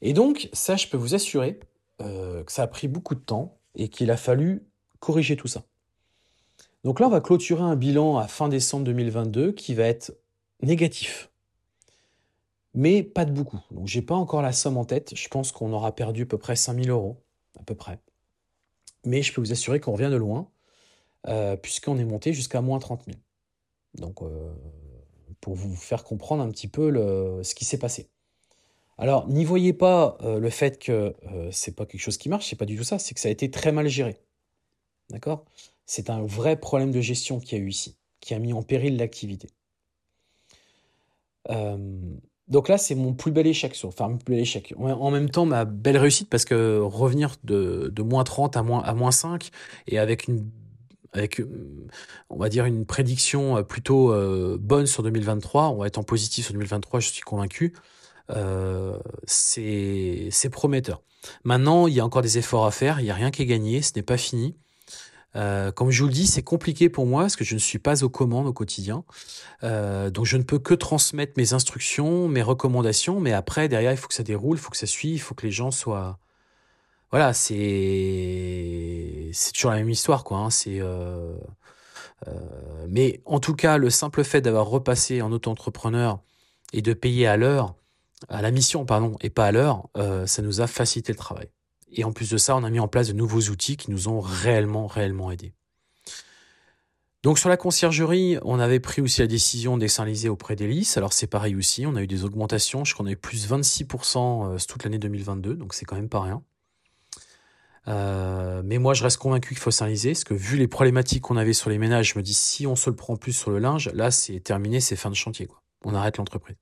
[0.00, 1.58] Et donc, ça, je peux vous assurer
[2.00, 4.64] euh, que ça a pris beaucoup de temps et qu'il a fallu
[5.00, 5.64] corriger tout ça.
[6.84, 10.16] Donc là, on va clôturer un bilan à fin décembre 2022 qui va être
[10.62, 11.32] négatif.
[12.74, 13.58] Mais pas de beaucoup.
[13.72, 15.16] Donc, j'ai pas encore la somme en tête.
[15.16, 17.20] Je pense qu'on aura perdu à peu près 5000 euros,
[17.58, 17.98] à peu près.
[19.04, 20.50] Mais je peux vous assurer qu'on revient de loin,
[21.28, 23.16] euh, puisqu'on est monté jusqu'à moins 30 000.
[23.94, 24.52] Donc, euh,
[25.40, 26.92] pour vous faire comprendre un petit peu
[27.42, 28.08] ce qui s'est passé.
[28.98, 31.14] Alors, n'y voyez pas euh, le fait que
[31.50, 33.30] c'est pas quelque chose qui marche, c'est pas du tout ça, c'est que ça a
[33.32, 34.20] été très mal géré.
[35.10, 35.44] D'accord?
[35.86, 38.62] C'est un vrai problème de gestion qu'il y a eu ici, qui a mis en
[38.62, 39.48] péril l'activité.
[42.52, 44.74] Donc là, c'est mon plus bel échec, enfin mon plus bel échec.
[44.78, 48.92] En même temps, ma belle réussite parce que revenir de, moins 30 à moins, à
[48.92, 49.48] moins 5
[49.88, 50.50] et avec une,
[51.14, 51.40] avec,
[52.28, 56.02] on va dire, une prédiction euh, plutôt euh, bonne sur 2023, on va être en
[56.02, 57.72] positif sur 2023, je suis convaincu,
[58.28, 61.00] euh, c'est prometteur.
[61.44, 63.46] Maintenant, il y a encore des efforts à faire, il n'y a rien qui est
[63.46, 64.56] gagné, ce n'est pas fini.
[65.36, 67.78] Euh, comme je vous le dis, c'est compliqué pour moi parce que je ne suis
[67.78, 69.04] pas aux commandes au quotidien.
[69.62, 73.96] Euh, donc je ne peux que transmettre mes instructions, mes recommandations, mais après, derrière, il
[73.96, 76.18] faut que ça déroule, il faut que ça suive, il faut que les gens soient...
[77.10, 80.38] Voilà, c'est c'est toujours la même histoire, quoi.
[80.38, 80.50] Hein.
[80.50, 81.34] C'est euh...
[82.28, 86.20] euh mais en tout cas, le simple fait d'avoir repassé en auto-entrepreneur
[86.72, 87.74] et de payer à l'heure,
[88.28, 91.48] à la mission, pardon, et pas à l'heure, euh, ça nous a facilité le travail.
[91.92, 94.08] Et en plus de ça, on a mis en place de nouveaux outils qui nous
[94.08, 95.52] ont réellement, réellement aidés.
[97.22, 100.94] Donc sur la conciergerie, on avait pris aussi la décision d'externaliser auprès d'Elis.
[100.96, 103.48] Alors c'est pareil aussi, on a eu des augmentations, je crois qu'on a eu plus
[103.48, 106.42] 26% euh, toute l'année 2022, donc c'est quand même pas rien.
[107.86, 111.36] Euh, mais moi je reste convaincu qu'il faut externaliser, parce que vu les problématiques qu'on
[111.36, 113.60] avait sur les ménages, je me dis si on se le prend plus sur le
[113.60, 115.48] linge, là c'est terminé, c'est fin de chantier.
[115.84, 116.56] On arrête l'entreprise.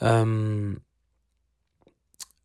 [0.00, 0.74] Euh,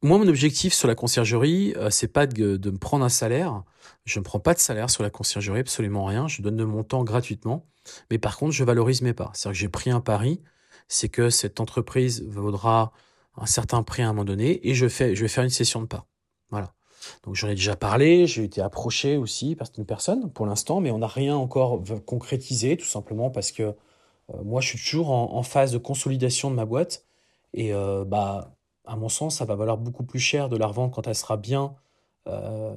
[0.03, 3.63] moi, mon objectif sur la conciergerie, euh, c'est pas de, me prendre un salaire.
[4.05, 6.27] Je ne prends pas de salaire sur la conciergerie, absolument rien.
[6.27, 7.65] Je donne de mon temps gratuitement.
[8.11, 9.35] Mais par contre, je valorise mes parts.
[9.35, 10.41] C'est-à-dire que j'ai pris un pari,
[10.87, 12.91] c'est que cette entreprise vaudra
[13.37, 16.07] un certain prix à un moment donné et je, vais faire une session de parts.
[16.49, 16.73] Voilà.
[17.23, 20.91] Donc j'en ai déjà parlé, j'ai été approché aussi par certaines personnes pour l'instant, mais
[20.91, 25.43] on n'a rien encore concrétisé, tout simplement parce que euh, moi je suis toujours en,
[25.43, 27.05] phase de consolidation de ma boîte
[27.53, 28.56] et euh, bah
[28.87, 31.37] à mon sens, ça va valoir beaucoup plus cher de la revendre quand elle sera
[31.37, 31.75] bien,
[32.27, 32.73] euh,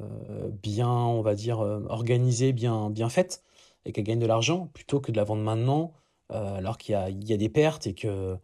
[0.62, 3.44] bien, on va dire, euh, organisée, bien, bien faite,
[3.84, 5.92] et qu'elle gagne de l'argent, plutôt que de la vendre maintenant,
[6.32, 8.36] euh, alors qu'il y a, des pertes et que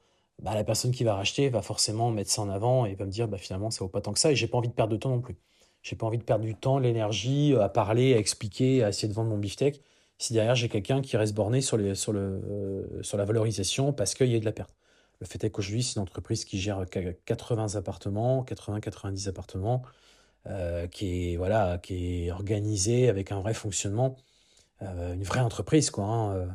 [0.43, 3.11] bah, la personne qui va racheter va forcément mettre ça en avant et va me
[3.11, 4.93] dire, bah, finalement, ça vaut pas tant que ça, et j'ai pas envie de perdre
[4.93, 5.37] de temps non plus.
[5.83, 9.15] J'ai pas envie de perdre du temps, l'énergie à parler, à expliquer, à essayer de
[9.15, 9.83] vendre mon beefsteak,
[10.19, 14.41] si derrière j'ai quelqu'un qui reste borné sur, sur la valorisation parce qu'il y a
[14.41, 14.75] de la perte.
[15.21, 16.85] Le fait est qu'aujourd'hui, c'est une entreprise qui gère
[17.25, 19.83] 80 appartements, 80-90 appartements,
[20.47, 24.17] euh, qui, est, voilà, qui est organisée avec un vrai fonctionnement,
[24.83, 26.47] euh, une vraie entreprise, hein,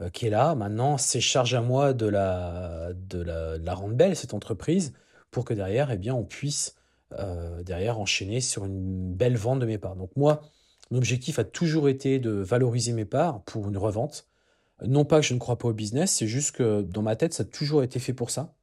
[0.00, 0.54] euh, qui est là.
[0.54, 4.92] Maintenant, c'est charge à moi de la, de la, de la rendre belle, cette entreprise,
[5.30, 6.74] pour que derrière, eh bien, on puisse
[7.64, 9.96] derrière enchaîner sur une belle vente de mes parts.
[9.96, 10.42] Donc moi,
[10.90, 14.27] mon objectif a toujours été de valoriser mes parts pour une revente.
[14.86, 17.34] Non pas que je ne crois pas au business, c'est juste que dans ma tête,
[17.34, 18.54] ça a toujours été fait pour ça.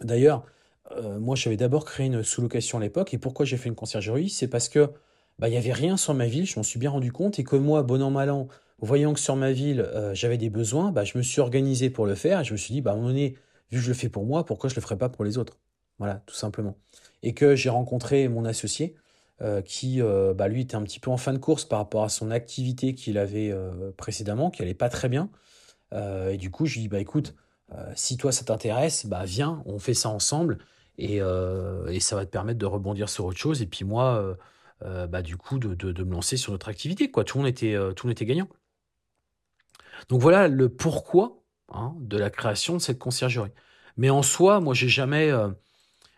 [0.00, 0.44] D'ailleurs,
[0.92, 3.14] euh, moi, j'avais d'abord créé une sous-location à l'époque.
[3.14, 4.28] Et pourquoi j'ai fait une conciergerie?
[4.28, 4.90] C'est parce que
[5.38, 7.38] bah, il n'y avait rien sur ma ville, je m'en suis bien rendu compte.
[7.38, 8.48] Et que moi, bon an, mal an,
[8.80, 12.06] voyant que sur ma ville, euh, j'avais des besoins, bah, je me suis organisé pour
[12.06, 12.40] le faire.
[12.40, 13.36] Et je me suis dit, bah, à un moment donné,
[13.70, 15.38] vu que je le fais pour moi, pourquoi je ne le ferais pas pour les
[15.38, 15.58] autres?
[15.98, 16.76] Voilà, tout simplement.
[17.22, 18.96] Et que j'ai rencontré mon associé,
[19.42, 22.04] euh, qui, euh, bah, lui, était un petit peu en fin de course par rapport
[22.04, 25.28] à son activité qu'il avait euh, précédemment, qui allait pas très bien.
[25.92, 27.34] et du coup, je lui dis, bah écoute,
[27.94, 30.58] si toi ça t'intéresse, bah viens, on fait ça ensemble,
[30.98, 33.62] et, et, ça va te permettre de rebondir sur autre chose.
[33.62, 34.36] Et puis moi,
[34.80, 37.24] bah du coup, de, de, me lancer sur notre activité, quoi.
[37.24, 38.48] Tout le monde était, tout le monde était gagnant.
[40.08, 41.42] Donc voilà le pourquoi
[41.72, 43.52] hein, de la création de cette conciergerie.
[43.96, 45.30] Mais en soi, moi, j'ai jamais.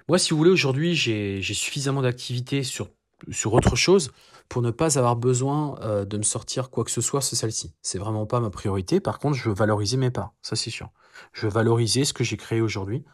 [0.09, 2.96] moi, si vous voulez, aujourd'hui, j'ai suffisamment d'activités sur
[3.31, 4.11] sur autre chose
[4.49, 7.73] pour ne pas avoir besoin euh, de me sortir quoi que ce soit sur celle-ci.
[7.83, 9.01] C'est vraiment pas ma priorité.
[9.01, 10.91] Par contre, je veux valoriser mes parts, ça c'est sûr.
[11.33, 13.05] Je veux valoriser ce que j'ai créé aujourd'hui.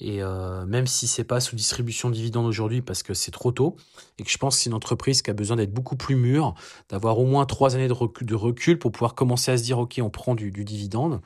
[0.00, 3.52] Et euh, même si c'est pas sous distribution de dividendes aujourd'hui parce que c'est trop
[3.52, 3.76] tôt
[4.18, 6.54] et que je pense que c'est une entreprise qui a besoin d'être beaucoup plus mûre,
[6.88, 9.78] d'avoir au moins trois années de recul, de recul, pour pouvoir commencer à se dire
[9.78, 11.20] ok on prend du, dividende.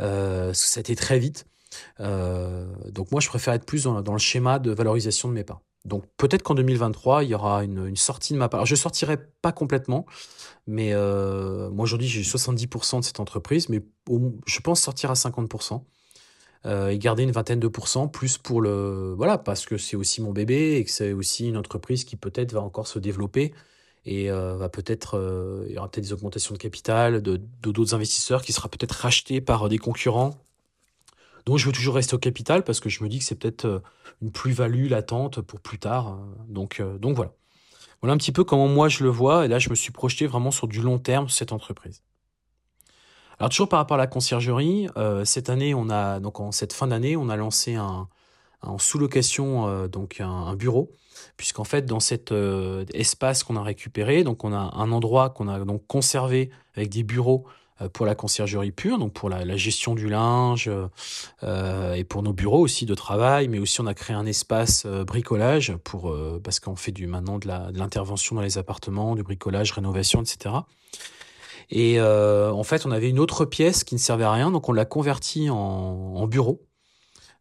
[0.00, 1.46] Euh, ça a été très vite.
[2.00, 5.44] Euh, donc moi je préfère être plus dans, dans le schéma de valorisation de mes
[5.44, 5.60] parts.
[5.84, 8.64] Donc peut-être qu'en 2023, il y aura une, sortie de ma part.
[8.64, 10.06] je ne sortirai pas complètement,
[10.66, 13.82] mais euh, moi aujourd'hui j'ai 70% de cette entreprise, mais
[14.46, 15.82] je pense sortir à 50%
[16.64, 19.12] euh, et garder une vingtaine de pourcents plus pour le...
[19.14, 22.52] Voilà, parce que c'est aussi mon bébé et que c'est aussi une entreprise qui peut-être
[22.52, 23.52] va encore se développer
[24.06, 25.66] et euh, va peut-être...
[25.68, 29.42] il y aura peut-être des augmentations de capital, de d'autres investisseurs qui sera peut-être racheté
[29.42, 30.38] par des concurrents
[31.46, 33.66] donc je veux toujours rester au capital parce que je me dis que c'est peut-être
[33.66, 33.80] euh,
[34.22, 36.08] une plus-value latente pour plus tard.
[36.08, 36.16] Euh,
[36.48, 37.32] donc, euh, donc voilà.
[38.00, 39.44] Voilà un petit peu comment moi je le vois.
[39.44, 42.02] Et là, je me suis projeté vraiment sur du long terme cette entreprise.
[43.38, 44.86] Alors toujours par rapport à la conciergerie,
[45.24, 48.08] cette année, on a donc en cette fin d'année, on a lancé un,
[48.62, 50.92] en sous-location donc un, bureau,
[51.36, 52.32] puisqu'en fait dans cet
[52.92, 57.02] espace qu'on a récupéré, donc on a un endroit qu'on a donc conservé avec des
[57.02, 57.50] bureaux euh,
[57.92, 60.70] pour la conciergerie pure, donc pour la, gestion du linge
[61.42, 64.84] euh, et pour nos bureaux aussi de travail, mais aussi on a créé un espace
[64.86, 69.72] euh, bricolage pour parce qu'on fait du maintenant de l'intervention dans les appartements, du bricolage,
[69.72, 70.54] rénovation, etc.
[71.70, 74.72] Et en fait, on avait une autre pièce qui ne servait à rien, donc on
[74.72, 76.60] l'a convertie en, bureau.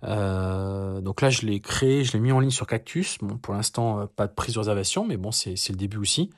[0.01, 3.17] donc là, je l'ai créé, je l'ai mis en ligne sur Cactus.
[3.21, 6.29] Bon, pour l'instant, pas de prise de réservation, mais bon, c'est le début aussi.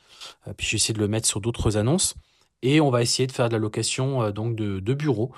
[0.57, 2.15] puis j'ai essayé de le mettre sur d'autres annonces.
[2.67, 5.31] Et on va essayer de faire de la location donc de, bureaux.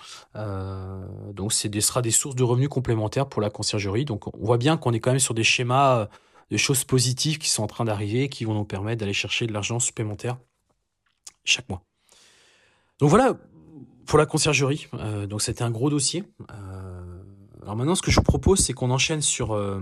[1.33, 4.05] donc c'est des, sera des sources de revenus complémentaires pour la conciergerie.
[4.05, 6.07] Donc on voit bien qu'on est quand même sur des schémas
[6.51, 9.53] de choses positives qui sont en train d'arriver, qui vont nous permettre d'aller chercher de
[9.53, 10.37] l'argent supplémentaire
[11.43, 11.83] chaque mois.
[12.99, 13.37] Donc voilà
[14.05, 14.87] pour la conciergerie.
[14.95, 16.23] Euh, donc c'était un gros dossier.
[16.51, 17.23] Euh,
[17.61, 19.53] alors maintenant, ce que je vous propose, c'est qu'on enchaîne sur.
[19.53, 19.81] Euh,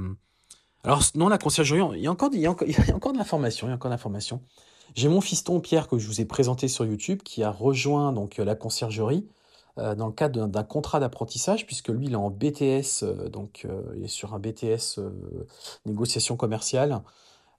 [0.84, 2.72] alors non, la conciergerie, il y a encore, il il y a encore de.
[2.72, 4.42] Il y a encore de l'information.
[4.96, 8.38] J'ai mon fiston Pierre que je vous ai présenté sur YouTube qui a rejoint donc
[8.38, 9.28] la conciergerie
[9.78, 14.08] dans le cadre d'un contrat d'apprentissage puisque lui il est en BTS donc il est
[14.08, 15.02] sur un BTS
[15.86, 17.02] négociation commerciale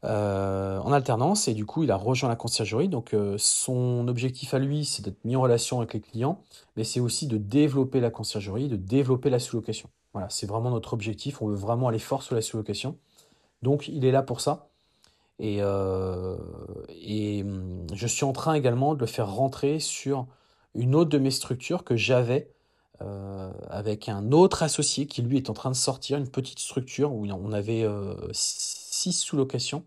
[0.05, 2.89] euh, en alternance et du coup il a rejoint la conciergerie.
[2.89, 6.43] Donc euh, son objectif à lui c'est d'être mis en relation avec les clients,
[6.77, 9.89] mais c'est aussi de développer la conciergerie, de développer la sous-location.
[10.13, 11.43] Voilà, c'est vraiment notre objectif.
[11.43, 12.97] On veut vraiment aller fort sur la sous-location.
[13.63, 14.69] Donc il est là pour ça.
[15.39, 16.37] Et, euh,
[17.43, 20.27] hum, je suis en train également de le faire rentrer sur
[20.75, 22.51] une autre de mes structures que j'avais
[23.69, 27.27] avec un autre associé qui lui est en train de sortir une petite structure où
[27.27, 27.87] on avait
[28.33, 29.85] six sous-locations.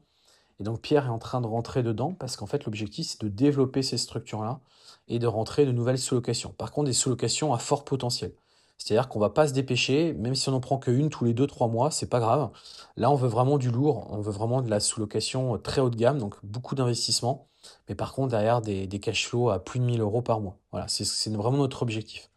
[0.59, 3.29] Et donc Pierre est en train de rentrer dedans parce qu'en fait l'objectif c'est de
[3.29, 4.59] développer ces structures-là
[5.07, 6.53] et de rentrer de nouvelles sous-locations.
[6.57, 8.33] Par contre des sous-locations à fort potentiel.
[8.79, 11.69] C'est-à-dire qu'on va pas se dépêcher, même si on n'en prend qu'une tous les 2-3
[11.69, 12.49] mois, c'est pas grave.
[12.97, 15.97] Là on veut vraiment du lourd, on veut vraiment de la sous-location très haut de
[15.97, 17.49] gamme, donc beaucoup d'investissement.
[17.89, 20.57] Mais par contre derrière des, cash flows à plus de 1000 euros par mois.
[20.71, 22.31] Voilà, c'est vraiment notre objectif.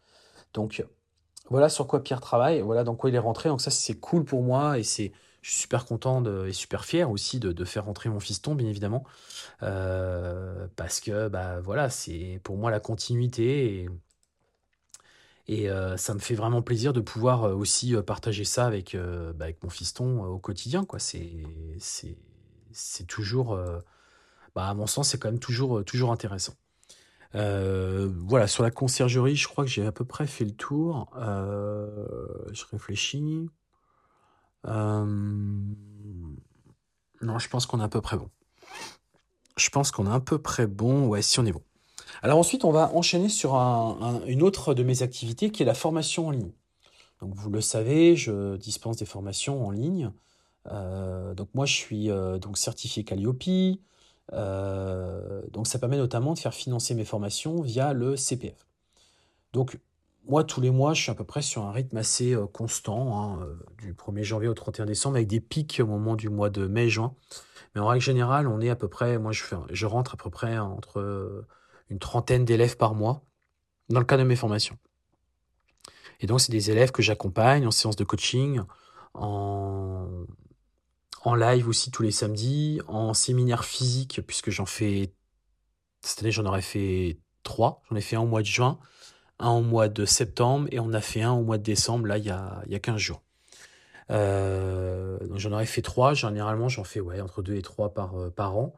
[0.53, 0.85] Donc
[1.49, 3.49] voilà sur quoi Pierre travaille, voilà dans quoi il est rentré.
[3.49, 7.09] Donc ça c'est cool pour moi et c'est je suis super content et super fier
[7.11, 9.03] aussi de, faire rentrer mon fiston, bien évidemment,
[9.61, 13.89] euh, parce que bah voilà, c'est pour moi la continuité
[15.49, 18.97] euh, ça me fait vraiment plaisir de pouvoir euh, aussi partager ça avec,
[19.35, 20.99] bah, mon fiston au quotidien, quoi.
[20.99, 21.31] C'est
[22.71, 23.57] c'est toujours,
[24.55, 26.55] bah, à mon sens, c'est quand même toujours toujours intéressant.
[27.33, 31.11] voilà, sur la conciergerie, je crois que j'ai à peu près fait le tour.
[31.15, 33.49] je réfléchis.
[34.65, 35.05] Euh,
[37.21, 38.29] non, je pense qu'on est à peu près bon.
[39.57, 41.07] Je pense qu'on est à peu près bon.
[41.07, 41.63] Ouais, si on est bon.
[42.23, 46.27] Alors ensuite, on va enchaîner sur une autre de mes activités qui est la formation
[46.27, 46.51] en ligne.
[47.21, 50.11] Donc vous le savez, je dispense des formations en ligne.
[50.71, 53.43] Euh, donc moi, je suis euh, donc certifié Calliope.
[54.31, 58.65] donc ça permet notamment de faire financer mes formations via le CPF.
[59.51, 59.77] Donc
[60.25, 63.19] moi, tous les mois, je suis à peu près sur un rythme assez euh, constant,
[63.19, 66.49] hein, euh, du 1er janvier au 31 décembre, avec des pics au moment du mois
[66.49, 67.13] de mai-juin.
[67.75, 70.17] Mais en règle générale, on est à peu près, moi, je, fais, je rentre à
[70.17, 71.45] peu près entre euh,
[71.89, 73.23] une trentaine d'élèves par mois,
[73.89, 74.77] dans le cas de mes formations.
[76.19, 78.61] Et donc, c'est des élèves que j'accompagne en séance de coaching,
[79.13, 80.25] en,
[81.23, 85.13] en live aussi tous les samedis, en séminaire physique, puisque j'en fais,
[86.01, 87.81] cette année, j'en aurais fait trois.
[87.89, 88.79] J'en ai fait un au mois de juin
[89.39, 92.17] un au mois de septembre et on a fait un au mois de décembre, là,
[92.17, 93.21] il y a, il y a 15 jours.
[94.13, 96.13] Euh, j'en aurais fait trois.
[96.13, 98.73] Généralement, j'en fais ouais, entre deux et trois par, euh, par an.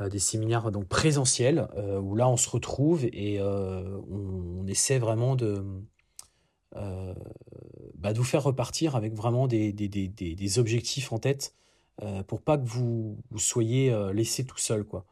[0.00, 1.68] Euh, des séminaires donc présentiels
[2.02, 5.64] où là, on se retrouve et on, essaie vraiment de,
[6.74, 11.54] bah, de vous faire repartir avec vraiment des, des, des, des objectifs en tête
[12.28, 14.84] pour pas que vous, soyez laissé tout seul.
[14.84, 15.04] Quoi.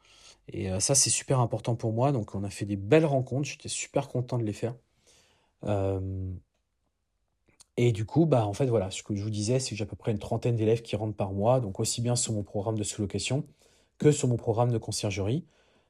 [0.48, 2.12] Et ça, c'est super important pour moi.
[2.12, 3.48] Donc, on a fait des belles rencontres.
[3.48, 4.74] J'étais super content de les faire.
[7.80, 9.84] Et du coup, bah, en fait, voilà, ce que je vous disais, c'est que j'ai
[9.84, 12.42] à peu près une trentaine d'élèves qui rentrent par mois, donc aussi bien sur mon
[12.42, 13.46] programme de sous-location
[13.98, 15.46] que sur mon programme de conciergerie.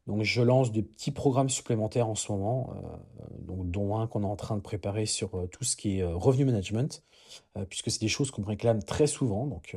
[0.07, 4.23] Donc, je lance des petits programmes supplémentaires en ce moment, euh, donc, dont un qu'on
[4.23, 7.03] est en train de préparer sur euh, tout ce qui est revenu management,
[7.71, 9.47] puisque c'est des choses qu'on me réclame très souvent.
[9.47, 9.77] Donc,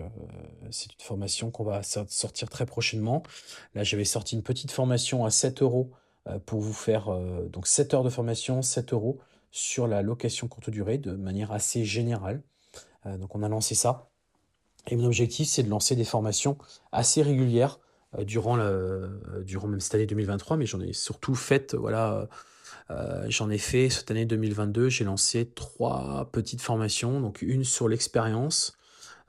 [0.69, 3.23] c'est une formation qu'on va sortir très prochainement.
[3.73, 5.91] Là, j'avais sorti une petite formation à 7 euros
[6.45, 7.09] pour vous faire
[7.49, 9.19] donc 7 heures de formation, 7 euros
[9.51, 12.41] sur la location courte durée de manière assez générale.
[13.05, 14.09] Euh, donc on a lancé ça.
[14.87, 16.57] Et mon objectif, c'est de lancer des formations
[16.91, 17.79] assez régulières
[18.17, 22.27] euh, durant, le, euh, durant même cette année 2023, mais j'en ai surtout fait, voilà,
[23.27, 28.77] j'en ai fait cette année 2022, j'ai lancé trois petites formations, donc une sur l'expérience,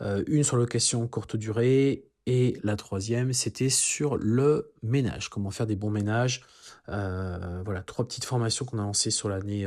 [0.00, 5.76] une sur location courte durée, et la troisième, c'était sur le ménage, comment faire des
[5.76, 6.42] bons ménages.
[6.88, 9.64] voilà, trois petites formations qu'on a lancées sur l'année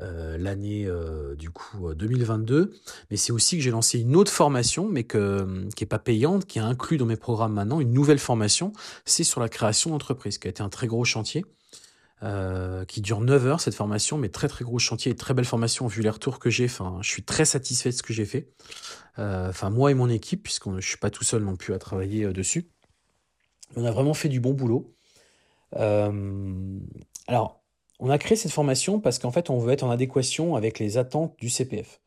[0.00, 2.54] l'année euh, du coup 2022.
[2.54, 2.74] Euh,
[3.10, 6.46] mais c'est aussi que j'ai lancé une autre formation, mais que, qui n'est pas payante,
[6.46, 8.72] qui est inclus dans mes programmes maintenant, une nouvelle formation.
[9.04, 11.44] C'est sur la création d'entreprise, qui a été un très gros chantier.
[12.88, 16.02] qui dure 9 heures cette formation, mais très très gros chantier très belle formation vu
[16.02, 16.66] les retours que j'ai.
[16.66, 18.52] Enfin, je suis très satisfait de ce que j'ai fait.
[19.18, 22.32] Enfin, moi et mon équipe, puisque je suis pas tout seul non plus à travailler
[22.32, 22.70] dessus.
[23.76, 24.94] On a vraiment fait du bon boulot.
[25.72, 27.61] alors,
[28.02, 30.98] on a créé cette formation parce qu'en fait, on veut être en adéquation avec les
[30.98, 32.00] attentes du CPF.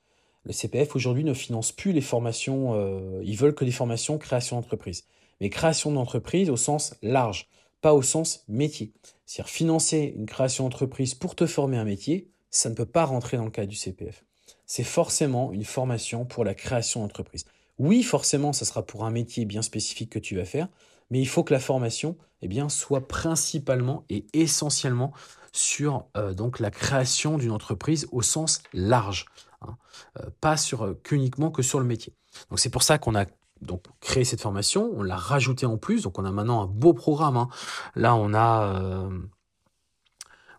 [0.44, 4.58] Le CPF aujourd'hui ne finance plus les formations, euh, ils veulent que des formations création
[4.58, 5.06] d'entreprise.
[5.40, 7.48] Mais création d'entreprise au sens large,
[7.80, 8.92] pas au sens métier.
[9.26, 13.38] C'est-à-dire financer une création d'entreprise pour te former un métier, ça ne peut pas rentrer
[13.38, 14.26] dans le cadre du CPF.
[14.66, 17.46] C'est forcément une formation pour la création d'entreprise.
[17.80, 20.68] Oui, forcément, ça sera pour un métier bien spécifique que tu vas faire,
[21.10, 25.14] mais il faut que la formation eh soit principalement et essentiellement
[25.56, 29.26] sur euh, donc la création d'une entreprise au sens large.
[29.68, 29.78] Hein.
[30.20, 32.14] Euh, pas sur, euh, qu'uniquement que sur le métier.
[32.50, 33.26] Donc c'est pour ça qu'on a
[33.62, 36.94] donc créé cette formation, on l'a rajouté en plus, donc on a maintenant un beau
[36.94, 37.38] programme.
[37.38, 37.50] Hein.
[37.96, 39.10] Là on a euh,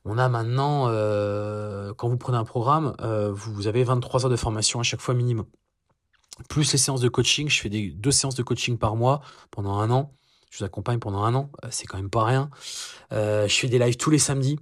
[0.05, 0.84] on a maintenant,
[1.97, 2.94] quand vous prenez un programme,
[3.32, 5.47] vous avez 23 heures de formation à chaque fois minimum.
[6.49, 9.20] Plus les séances de coaching, je fais des, deux séances de coaching par mois
[9.51, 10.14] pendant un an.
[10.49, 12.51] Je vous accompagne pendant un an, c'est quand même pas rien.
[13.11, 14.61] je fais des lives tous les samedis.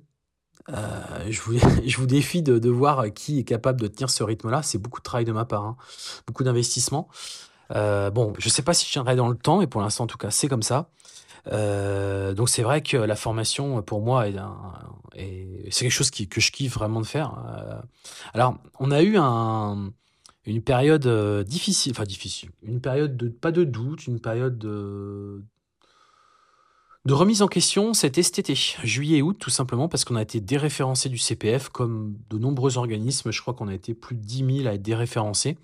[0.70, 4.22] Euh, je, vous, je vous défie de, de, voir qui est capable de tenir ce
[4.22, 4.62] rythme-là.
[4.62, 5.76] C'est beaucoup de travail de ma part, hein.
[6.26, 7.08] beaucoup d'investissement.
[7.74, 10.06] Euh, bon, je sais pas si je tiendrai dans le temps, mais pour l'instant, en
[10.06, 10.90] tout cas, c'est comme ça.
[11.52, 14.36] Euh, donc c'est vrai que la formation pour moi est,
[15.14, 17.34] est c'est quelque chose qui, que je kiffe vraiment de faire.
[17.46, 17.80] Euh,
[18.32, 19.92] alors on a eu un,
[20.46, 25.44] une période euh, difficile, enfin difficile, une période de pas de doute, une période de,
[27.04, 30.22] de remise en question, c'était cet été, juillet et août, tout simplement parce qu'on a
[30.22, 33.30] été déréférencé du CPF, comme de nombreux organismes.
[33.30, 35.58] Je crois qu'on a été plus de 10 000 à être déréférencés.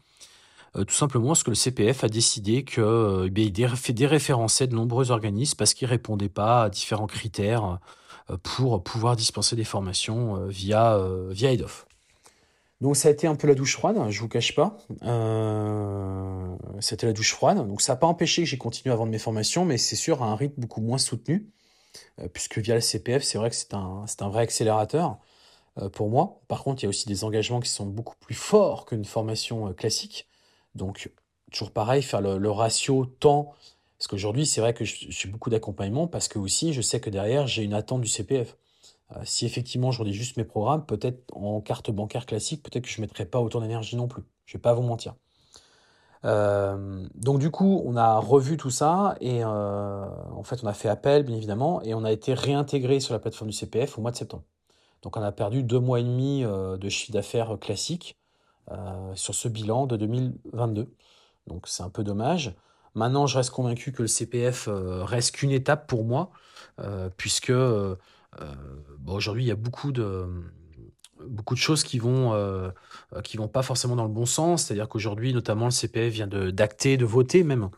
[0.76, 4.74] Euh, tout simplement parce que le CPF a décidé qu'il euh, eh fait déréférencer de
[4.74, 7.78] nombreux organismes parce qu'ils ne répondaient pas à différents critères
[8.30, 11.86] euh, pour pouvoir dispenser des formations via, via EDOF.
[12.80, 14.78] Donc ça a été un peu la douche froide, je vous cache pas.
[15.02, 17.58] Euh, C'était la douche froide.
[17.68, 20.22] Donc ça n'a pas empêché que j'ai continué à vendre mes formations, mais c'est sûr
[20.22, 21.46] à un rythme beaucoup moins soutenu,
[22.20, 25.18] euh, puisque via le CPF, c'est vrai que c'est un, un vrai accélérateur
[25.78, 26.40] euh, pour moi.
[26.48, 29.72] Par contre, il y a aussi des engagements qui sont beaucoup plus forts qu'une formation
[29.74, 30.28] classique.
[30.74, 31.10] Donc
[31.52, 33.54] toujours pareil, faire le, le ratio temps.
[33.98, 37.00] Parce qu'aujourd'hui, c'est vrai que je, je suis beaucoup d'accompagnement, parce que aussi, je sais
[37.00, 38.56] que derrière, j'ai une attente du CPF.
[39.16, 42.90] Euh, si effectivement je redis juste mes programmes, peut-être en carte bancaire classique, peut-être que
[42.90, 44.22] je ne mettrai pas autant d'énergie non plus.
[44.46, 45.14] Je ne vais pas vous mentir.
[46.24, 50.74] Euh, donc du coup, on a revu tout ça et euh, en fait, on a
[50.74, 54.02] fait appel, bien évidemment, et on a été réintégré sur la plateforme du CPF au
[54.02, 54.44] mois de septembre.
[55.02, 58.18] Donc on a perdu deux mois et demi de chiffre d'affaires classique
[59.14, 60.94] sur ce bilan de 2022.
[61.46, 62.54] Donc c'est un peu dommage.
[62.94, 66.32] Maintenant, je reste convaincu que le CPF reste qu'une étape pour moi,
[67.16, 67.50] puisque
[68.40, 68.54] euh,
[69.06, 70.26] aujourd'hui, il y a beaucoup de
[71.26, 72.70] beaucoup de choses qui vont euh,
[73.24, 74.64] qui vont pas forcément dans le bon sens.
[74.64, 77.70] C'est-à-dire qu'aujourd'hui, notamment, le CPF vient d'acter, de, voter même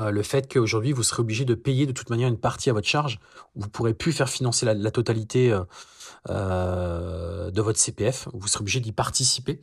[0.00, 2.72] euh, le fait qu'aujourd'hui, vous serez obligé de payer de toute manière une partie à
[2.72, 3.20] votre charge.
[3.54, 5.56] Vous pourrez plus faire financer la, totalité
[6.28, 8.28] de votre CPF.
[8.32, 9.62] Vous serez obligé d'y participer.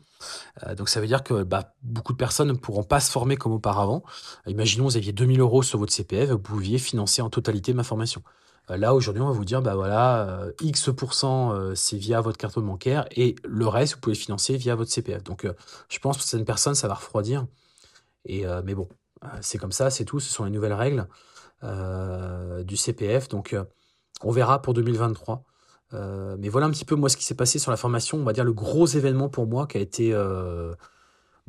[0.78, 3.52] donc ça veut dire que bah, beaucoup de personnes ne pourront pas se former comme
[3.52, 4.04] auparavant.
[4.48, 8.24] Imaginons vous aviez 2000 euros sur votre CPF, vous pouviez financer en totalité ma formation.
[8.70, 12.38] Euh, là, aujourd'hui, on va vous dire, bah voilà, euh, X% euh, c'est via votre
[12.38, 15.24] carte bancaire et le reste, vous pouvez financer via votre CPF.
[15.24, 15.48] Donc,
[15.90, 17.46] je pense que certaines personnes, ça va refroidir.
[18.26, 18.88] Et, mais bon,
[19.42, 20.20] c'est comme ça, c'est tout.
[20.20, 21.08] Ce sont les nouvelles règles
[22.64, 23.30] du CPF.
[23.30, 23.56] Donc,
[24.24, 25.44] on verra pour 2023.
[26.38, 28.20] mais voilà un petit peu moi ce qui s'est passé sur la formation.
[28.20, 30.14] On va dire le gros événement pour moi qui a été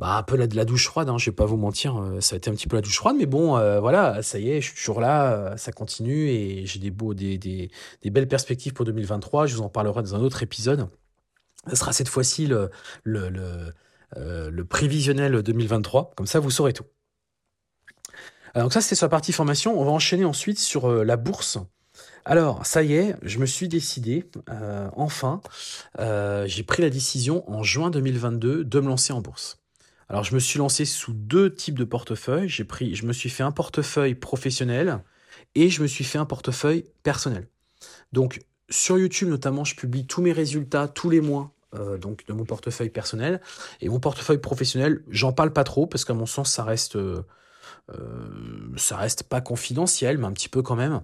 [0.03, 2.34] bah, un peu la, la douche froide, hein, je vais pas vous mentir, euh, ça
[2.34, 4.61] a été un petit peu la douche froide, mais bon, euh, voilà, ça y est,
[4.61, 9.46] je suis toujours là, euh, ça continue et j'ai des, des, belles perspectives pour 2023.
[9.46, 10.88] Je vous en parlerai dans un autre épisode.
[11.70, 12.48] Ce sera cette fois-ci
[13.05, 13.32] le,
[14.68, 16.86] prévisionnel 2023, comme ça vous saurez tout.
[18.57, 19.80] donc ça, c'était sur la partie formation.
[19.80, 21.59] On va enchaîner ensuite sur la bourse.
[22.24, 24.28] Alors, ça y est, je me suis décidé,
[24.96, 25.40] enfin,
[26.46, 29.61] j'ai pris la décision en juin 2022 de me lancer en bourse.
[30.12, 32.46] Alors, je me suis lancé sous deux types de portefeuilles.
[32.46, 35.02] J'ai pris, je me suis fait un portefeuille professionnel
[35.54, 37.48] et je me suis fait un portefeuille personnel.
[38.12, 41.54] Donc, sur YouTube notamment, je publie tous mes résultats tous les mois.
[41.74, 43.40] Euh, donc de mon portefeuille personnel
[43.80, 47.24] et mon portefeuille professionnel j'en parle pas trop parce qu'à mon sens ça reste euh,
[48.76, 51.00] ça reste pas confidentiel mais un petit peu quand même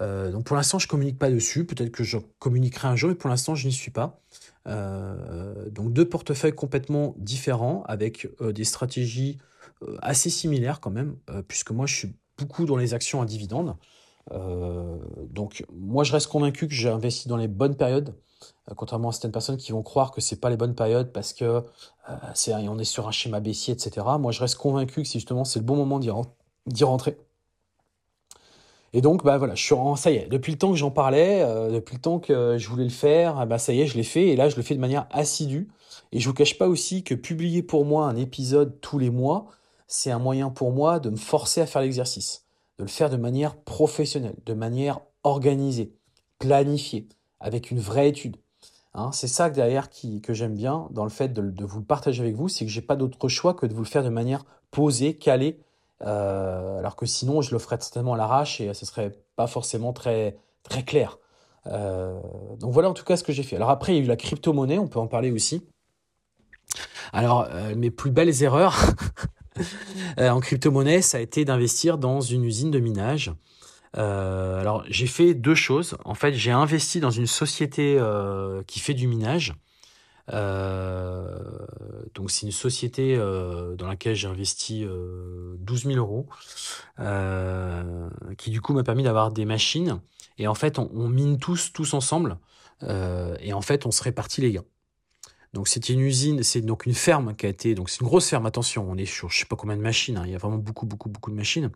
[0.00, 3.16] euh, donc pour l'instant je communique pas dessus peut-être que je communiquerai un jour mais
[3.16, 4.20] pour l'instant je n'y suis pas
[4.68, 9.38] euh, donc deux portefeuilles complètement différents avec euh, des stratégies
[9.82, 11.16] euh, assez similaires quand même,
[11.48, 13.76] puisque moi je suis beaucoup dans les actions à dividendes.
[15.30, 18.14] donc moi je reste convaincu que j'ai investi dans les bonnes périodes,
[18.76, 21.62] contrairement à certaines personnes qui vont croire que c'est pas les bonnes périodes parce que
[22.34, 24.06] c'est on est sur un schéma baissier, etc.
[24.18, 27.16] Moi je reste convaincu que justement c'est le bon moment d'y rentrer.
[28.94, 31.42] Et donc, bah voilà, je suis ça y est, depuis le temps que j'en parlais,
[31.42, 34.02] euh, depuis le temps que je voulais le faire, bah ça y est, je l'ai
[34.02, 35.68] fait, et là, je le fais de manière assidue.
[36.12, 39.46] Et je vous cache pas aussi que publier pour moi un épisode tous les mois,
[39.86, 42.44] c'est un moyen pour moi de me forcer à faire l'exercice,
[42.78, 45.94] de le faire de manière professionnelle, de manière organisée,
[46.38, 47.08] planifiée,
[47.40, 48.36] avec une vraie étude.
[48.94, 51.84] Hein, c'est ça derrière qui, que j'aime bien dans le fait de, de vous le
[51.84, 54.10] partager avec vous, c'est que j'ai pas d'autre choix que de vous le faire de
[54.10, 55.60] manière posée, calée
[56.04, 59.92] euh, alors que sinon, je le ferais certainement à l'arrache et ce serait pas forcément
[59.92, 61.18] très, très clair.
[61.68, 62.18] Euh,
[62.58, 63.56] donc voilà en tout cas ce que j'ai fait.
[63.56, 65.62] Alors après, il y a eu la crypto-monnaie, on peut en parler aussi.
[67.12, 68.80] Alors, euh, mes plus belles erreurs
[70.18, 73.32] en crypto-monnaie, ça a été d'investir dans une usine de minage.
[73.94, 75.96] alors, j'ai fait deux choses.
[76.04, 78.00] En fait, j'ai investi dans une société
[78.66, 79.54] qui fait du minage.
[80.30, 81.66] Euh,
[82.14, 86.26] donc c'est une société euh, dans laquelle j'ai investi 12 000 euros,
[87.00, 88.08] euh,
[88.38, 90.00] qui du coup m'a permis d'avoir des machines.
[90.38, 92.38] Et en fait, on, on mine tous, tous ensemble.
[93.40, 94.64] et en fait, on se répartit les gains.
[95.52, 98.28] Donc c'était une usine, c'est donc une ferme qui a été, donc c'est une grosse
[98.28, 98.46] ferme.
[98.46, 100.16] Attention, on est sur je sais pas combien de machines.
[100.16, 101.70] Hein, il y a vraiment beaucoup, beaucoup, beaucoup de machines.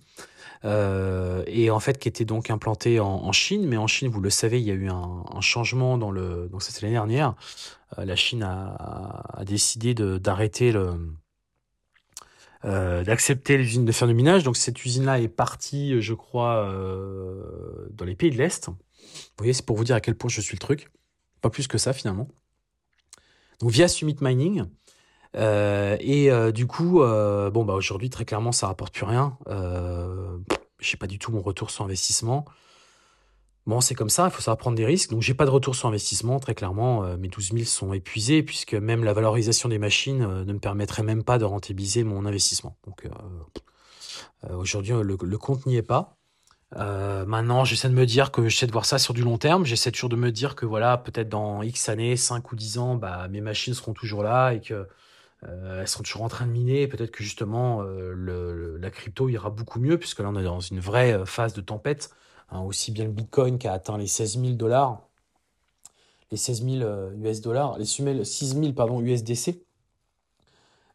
[0.65, 4.31] Euh, et en fait qui était donc implantée en, Chine, mais en Chine, vous le
[4.31, 7.35] savez, il y a eu un, changement dans le, donc c'était l'année dernière.
[7.99, 10.73] Euh, la Chine a, décidé d'arrêter
[12.65, 14.43] euh, d'accepter l'usine de fer de minage.
[14.43, 16.65] Donc cette usine-là est partie, je crois,
[17.91, 18.69] dans les pays de l'Est.
[18.69, 18.75] Vous
[19.37, 20.91] voyez, c'est pour vous dire à quel point je suis le truc.
[21.43, 22.29] Pas plus que ça finalement
[23.61, 24.65] donc via Summit Mining.
[25.37, 29.37] Euh, et euh, du coup, euh, bon bah aujourd'hui très clairement ça rapporte plus rien.
[29.49, 30.39] Euh,
[30.79, 32.45] je sais pas du tout mon retour sur investissement.
[33.67, 35.11] Bon, c'est comme ça, il faut savoir prendre des risques.
[35.11, 37.03] Donc, j'ai pas de retour sur investissement, très clairement.
[37.17, 41.25] mes 12 000 sont épuisés, puisque même la valorisation des machines ne me permettrait même
[41.25, 42.77] pas de rentabiliser mon investissement.
[42.87, 43.09] Donc,
[44.57, 46.16] aujourd'hui, le, compte n'y est pas.
[46.79, 49.65] Euh, maintenant, j'essaie de me dire que j'essaie de voir ça sur du long terme.
[49.65, 52.95] J'essaie toujours de me dire que voilà, peut-être dans X années, 5 ou 10 ans,
[52.97, 54.87] bah, mes machines seront toujours là et que
[55.45, 56.87] euh, elles seront toujours en train de miner.
[56.89, 60.61] Peut-être que justement, euh, le, la crypto ira beaucoup mieux puisque là, on est dans
[60.61, 62.11] une vraie phase de tempête.
[62.51, 65.09] Hein, aussi bien le Bitcoin qui a atteint les 16 000 dollars,
[66.31, 69.66] les 16 000 US dollars, les 6 000 pardon USDC.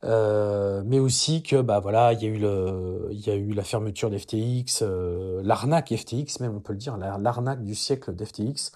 [0.04, 3.54] Euh, mais aussi que bah voilà, il y a eu le, il y a eu
[3.54, 8.72] la fermeture d'FTX, euh, l'arnaque FTX même on peut le dire, l'arnaque du siècle d'FTX.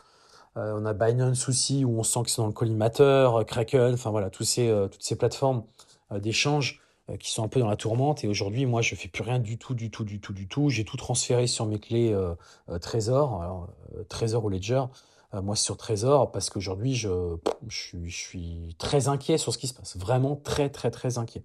[0.57, 4.11] Euh, on a Binance aussi où on sent qu'ils sont dans le collimateur, Kraken, enfin
[4.11, 5.63] voilà, ces, toutes ces plateformes
[6.11, 6.81] d'échange
[7.19, 8.23] qui sont un peu dans la tourmente.
[8.23, 10.69] Et aujourd'hui, moi, je fais plus rien du tout, du tout, du tout, du tout.
[10.69, 12.15] J'ai tout transféré sur mes clés
[12.81, 13.67] Trésor,
[14.07, 14.83] Trésor ou Ledger.
[15.35, 17.35] Euh, moi sur Trésor parce qu'aujourd'hui je,
[17.67, 21.43] je, suis, très inquiet sur ce qui se passe, vraiment très très très inquiet.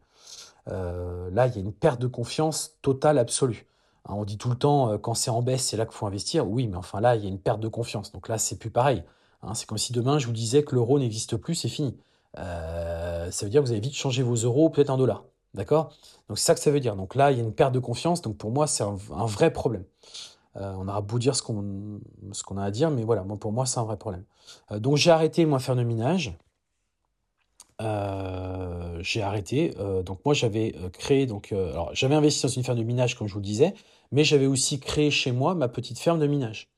[0.68, 3.66] Euh, là, il y a une perte de confiance totale, absolue.
[4.06, 6.06] Hein, on dit tout le temps, euh, quand c'est en baisse, c'est là qu'il faut
[6.06, 6.46] investir.
[6.46, 8.12] Oui, mais enfin là, il y a une perte de confiance.
[8.12, 9.02] Donc là, c'est plus pareil.
[9.42, 11.96] Hein, c'est comme si demain, je vous disais que l'euro n'existe plus, c'est fini.
[12.36, 15.24] ça veut dire que vous allez vite changer vos euros, peut-être en dollars.
[15.54, 15.92] D'accord?
[16.28, 16.94] Donc c'est ça que ça veut dire.
[16.94, 18.22] Donc là, il y a une perte de confiance.
[18.22, 18.94] Donc pour moi, c'est un,
[19.26, 19.84] vrai problème.
[20.56, 23.78] Euh, on aura beau dire ce qu'on a à dire, mais voilà, pour moi, c'est
[23.78, 24.24] un vrai problème.
[24.72, 26.36] Euh, donc j'ai arrêté, moi, faire le minage.
[27.80, 29.74] Euh, j'ai arrêté.
[30.04, 33.32] donc moi, j'avais créé, donc, alors j'avais investi dans une ferme de minage, comme je
[33.32, 33.74] vous le disais,
[34.12, 36.68] mais j'avais aussi créé chez moi ma petite ferme de minage.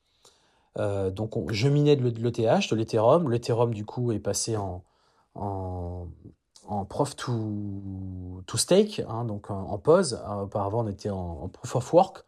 [0.77, 3.31] donc je minais de l'ETH, de l'Ethereum.
[3.31, 4.85] L'Ethereum, du coup, est passé en,
[5.35, 6.07] en,
[6.69, 7.33] en proof to,
[8.47, 10.23] to stake, hein, donc en, pause.
[10.43, 12.25] auparavant, on était en, en proof of work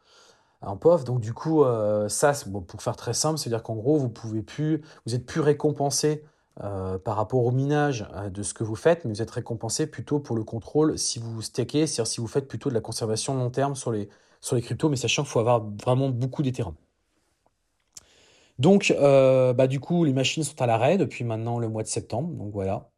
[0.66, 1.04] en POF.
[1.04, 2.32] Donc du coup, euh, ça,
[2.66, 6.24] pour faire très simple, c'est-à-dire qu'en gros, vous pouvez plus, vous êtes plus récompensé
[6.62, 9.86] euh, par rapport au minage euh, de ce que vous faites, mais vous êtes récompensé
[9.86, 13.34] plutôt pour le contrôle si vous stakez, c'est-à-dire si vous faites plutôt de la conservation
[13.34, 14.08] long terme sur les,
[14.40, 16.74] sur les cryptos, mais sachant qu'il faut avoir vraiment beaucoup d'Ethereum.
[18.60, 22.28] Donc, bah, du coup, les machines sont à l'arrêt depuis maintenant le mois de septembre.
[22.34, 22.88] Donc voilà.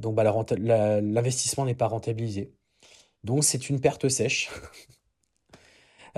[0.00, 0.24] donc bah,
[1.00, 2.52] l'investissement n'est pas rentabilisé.
[3.24, 4.50] Donc c'est une perte sèche.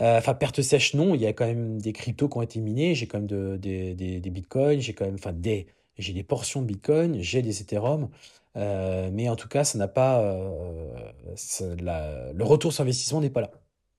[0.01, 1.15] Euh, enfin, perte sèche, non.
[1.15, 2.95] Il y a quand même des cryptos qui ont été minés.
[2.95, 4.81] J'ai quand même de, des, bitcoins.
[4.81, 5.67] J'ai quand même, des,
[5.99, 7.21] j'ai des portions de bitcoin.
[7.21, 8.09] J'ai des Ethereum.
[8.57, 13.43] Euh, mais en tout cas, ça n'a pas, euh, le retour sur investissement n'est pas
[13.43, 13.51] là.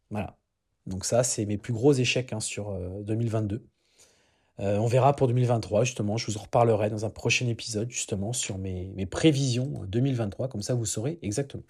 [0.10, 0.38] Voilà.
[0.88, 2.74] Donc ça, c'est mes plus gros échecs hein, sur
[3.04, 3.64] 2022.
[4.60, 6.18] on verra pour 2023, justement.
[6.18, 10.48] Je vous en reparlerai dans un prochain épisode, justement, sur mes prévisions 2023.
[10.50, 11.64] Comme ça, vous saurez exactement.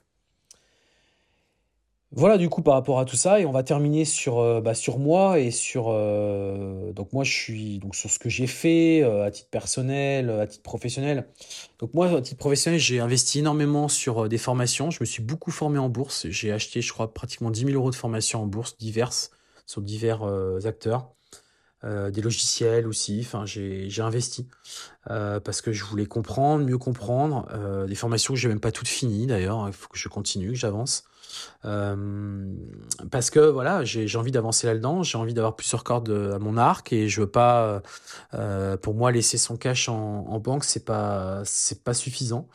[2.13, 4.73] Voilà du coup par rapport à tout ça et on va terminer sur, euh, bah,
[4.73, 9.01] sur moi et sur euh, donc moi je suis donc sur ce que j'ai fait
[9.01, 11.29] euh, à titre personnel, à titre professionnel.
[11.79, 14.91] Donc moi à titre professionnel j'ai investi énormément sur des formations.
[14.91, 16.27] Je me suis beaucoup formé en bourse.
[16.29, 19.31] J'ai acheté je crois pratiquement 10 000 euros de formations en bourse diverses
[19.65, 20.23] sur divers
[20.65, 21.13] acteurs.
[21.83, 24.49] des logiciels aussi, enfin j'ai investi
[25.05, 27.47] parce que je voulais comprendre, mieux comprendre.
[27.87, 30.55] des formations que j'ai même pas toutes finies d'ailleurs, il faut que je continue, que
[30.55, 31.05] j'avance.
[31.65, 32.53] Euh,
[33.11, 36.91] parce que voilà, j'ai envie d'avancer là-dedans, j'ai envie d'avoir plusieurs cordes à mon arc
[36.93, 37.81] et je veux pas,
[38.33, 42.47] euh, pour moi, laisser son cash en, banque, c'est pas, c'est pas suffisant.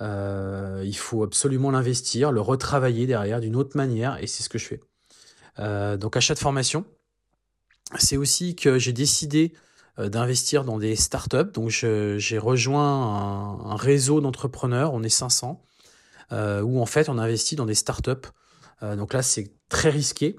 [0.00, 4.58] Euh, il faut absolument l'investir, le retravailler derrière d'une autre manière et c'est ce que
[4.58, 5.96] je fais.
[5.98, 6.84] donc achat de formation.
[7.98, 9.52] C'est aussi que j'ai décidé
[9.98, 11.50] d'investir dans des startups.
[11.52, 15.69] Donc j'ai rejoint un, réseau d'entrepreneurs, on est 500, euh,
[16.32, 18.28] où en fait on investit dans des startups.
[18.82, 20.36] Euh, donc là, c'est très risqué.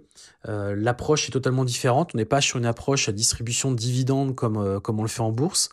[0.48, 2.12] Euh, l'approche est totalement différente.
[2.14, 5.22] On n'est pas sur une approche à distribution de dividendes comme, comme on le fait
[5.22, 5.70] en bourse,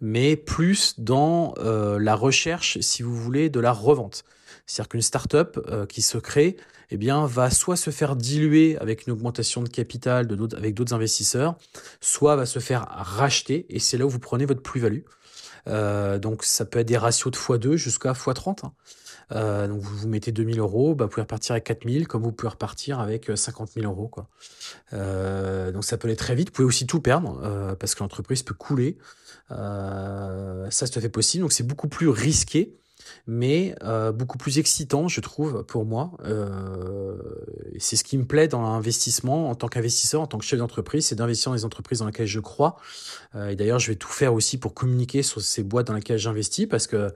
[0.00, 4.24] mais plus dans la recherche, si vous voulez, de la revente.
[4.66, 6.56] C'est-à-dire qu'une startup qui se crée,
[6.90, 10.94] eh bien, va soit se faire diluer avec une augmentation de capital de avec d'autres
[10.94, 11.56] investisseurs,
[12.00, 15.02] soit va se faire racheter, et c'est là où vous prenez votre plus-value.
[15.66, 18.70] donc ça peut être des ratios de x2 jusqu'à x30.
[19.30, 22.32] Euh, donc vous, vous mettez 2000 euros, bah, vous pouvez repartir avec 4000, comme vous
[22.32, 24.08] pouvez repartir avec 50 euh, 000 euros.
[24.08, 24.28] Quoi.
[24.92, 26.48] Euh, donc ça peut aller très vite.
[26.48, 28.98] Vous pouvez aussi tout perdre parce que l'entreprise peut couler.
[29.50, 31.42] ça, ça fait possible.
[31.42, 32.76] Donc c'est beaucoup plus risqué,
[33.26, 33.74] mais
[34.14, 36.12] beaucoup plus excitant, je trouve, pour moi.
[37.78, 41.06] c'est ce qui me plaît dans l'investissement en tant qu'investisseur, en tant que chef d'entreprise,
[41.06, 42.76] c'est d'investir dans les entreprises dans lesquelles je crois.
[43.34, 46.66] et d'ailleurs, je vais tout faire aussi pour communiquer sur ces boîtes dans lesquelles j'investis
[46.66, 47.12] parce que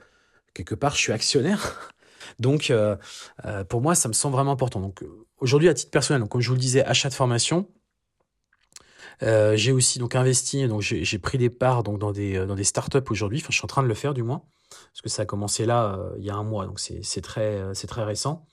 [0.54, 1.92] quelque part, je suis actionnaire.
[2.38, 2.96] Donc, euh,
[3.44, 4.80] euh, pour moi, ça me semble vraiment important.
[4.80, 5.04] Donc,
[5.38, 7.68] aujourd'hui, à titre personnel, comme je vous le disais, achat de formation.
[9.22, 12.98] Euh, j'ai aussi donc investi, donc j'ai pris des parts dans des dans des startups
[13.08, 13.38] aujourd'hui.
[13.40, 15.64] Enfin, je suis en train de le faire du moins, parce que ça a commencé
[15.64, 18.44] là il y a un mois, donc c'est très c'est très récent.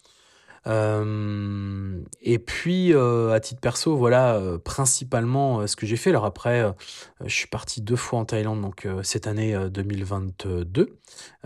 [0.67, 6.09] Euh, et puis, euh, à titre perso, voilà, euh, principalement ce que j'ai fait.
[6.11, 6.73] Alors après,
[7.23, 10.97] je suis parti deux fois en Thaïlande, donc cette année 2022.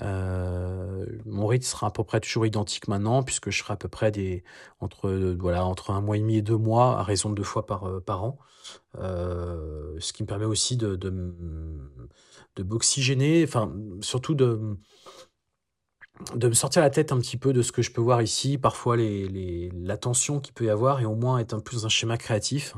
[0.01, 4.11] mon rythme sera à peu près toujours identique maintenant, puisque je serai à peu près
[4.11, 4.43] des,
[4.79, 7.65] entre, voilà, entre un mois et demi et deux mois, à raison de deux fois
[7.65, 8.37] par, par an.
[8.95, 11.09] ce qui me permet aussi de, de,
[12.55, 14.77] de m'oxygéner, enfin, surtout de
[16.35, 18.57] de me sortir la tête un petit peu de ce que je peux voir ici,
[18.57, 21.75] parfois les, les, la tension qu'il peut y avoir, et au moins être un peu
[21.75, 22.75] dans un schéma créatif,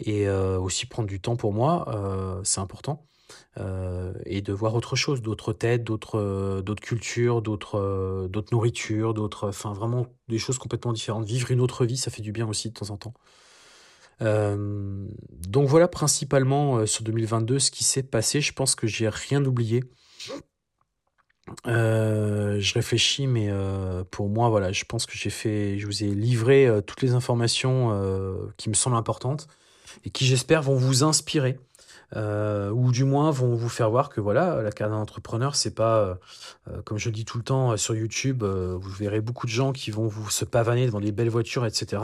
[0.00, 3.06] et euh, aussi prendre du temps pour moi, euh, c'est important,
[3.58, 9.72] euh, et de voir autre chose, d'autres têtes, d'autres cultures, d'autres d'autres nourritures, d'autres, enfin
[9.72, 11.24] vraiment des choses complètement différentes.
[11.24, 13.14] Vivre une autre vie, ça fait du bien aussi de temps en temps.
[14.20, 18.40] donc voilà principalement sur 2022 ce qui s'est passé.
[18.40, 19.82] Je pense que j'ai rien oublié.
[21.66, 26.04] Euh, je réfléchis, mais euh, pour moi, voilà, je pense que j'ai fait, je vous
[26.04, 27.72] ai livré euh, toutes les informations
[28.56, 29.48] qui me semblent importantes
[30.04, 31.58] et qui, j'espère, vont vous inspirer.
[32.14, 36.18] ou du moins vont vous faire voir que voilà la carrière d'entrepreneur c'est pas
[36.84, 39.90] comme je le dis tout le temps sur YouTube vous verrez beaucoup de gens qui
[39.90, 42.02] vont vous se pavaner devant des belles voitures etc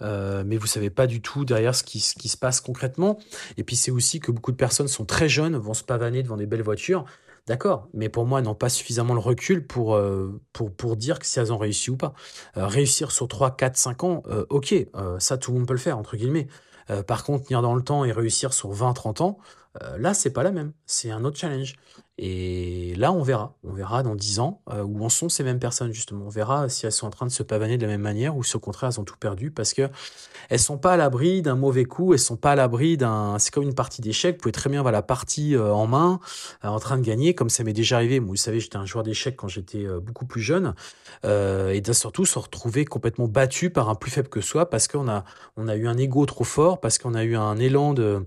[0.00, 3.18] mais vous savez pas du tout derrière ce qui, ce qui se passe concrètement.
[3.56, 6.36] Et puis c'est aussi que beaucoup de personnes sont très jeunes vont se pavaner devant
[6.36, 7.04] des belles voitures
[7.50, 10.40] D'accord, mais pour moi, n'ont pas suffisamment le recul pour, euh,
[10.94, 12.14] dire si elles ont réussi ou pas.
[12.56, 14.72] Euh, réussir sur 3, 4, 5 ans, euh, ok,
[15.18, 16.46] ça tout le monde peut le faire, entre guillemets.
[17.08, 19.38] par contre, tenir dans le temps et réussir sur 20, 30 ans,
[19.98, 20.72] là, c'est pas la même.
[20.86, 21.76] C'est un autre challenge.
[22.22, 23.56] Et là, on verra.
[23.64, 26.26] On verra dans 10 ans euh, où en sont ces mêmes personnes, justement.
[26.26, 28.44] On verra si elles sont en train de se pavaner de la même manière ou
[28.44, 29.88] si au contraire, elles ont tout perdu parce que
[30.50, 33.38] elles sont pas à l'abri d'un mauvais coup, elles sont pas à l'abri d'un.
[33.38, 34.36] C'est comme une partie d'échecs.
[34.36, 36.20] Vous pouvez très bien avoir la partie euh, en main,
[36.62, 38.18] euh, en train de gagner, comme ça m'est déjà arrivé.
[38.18, 40.74] Vous savez, j'étais un joueur d'échecs quand j'étais beaucoup plus jeune.
[41.24, 45.24] et surtout se retrouver complètement battu par un plus faible que soi parce qu'on a,
[45.56, 48.26] on a eu un ego trop fort, parce qu'on a eu un élan de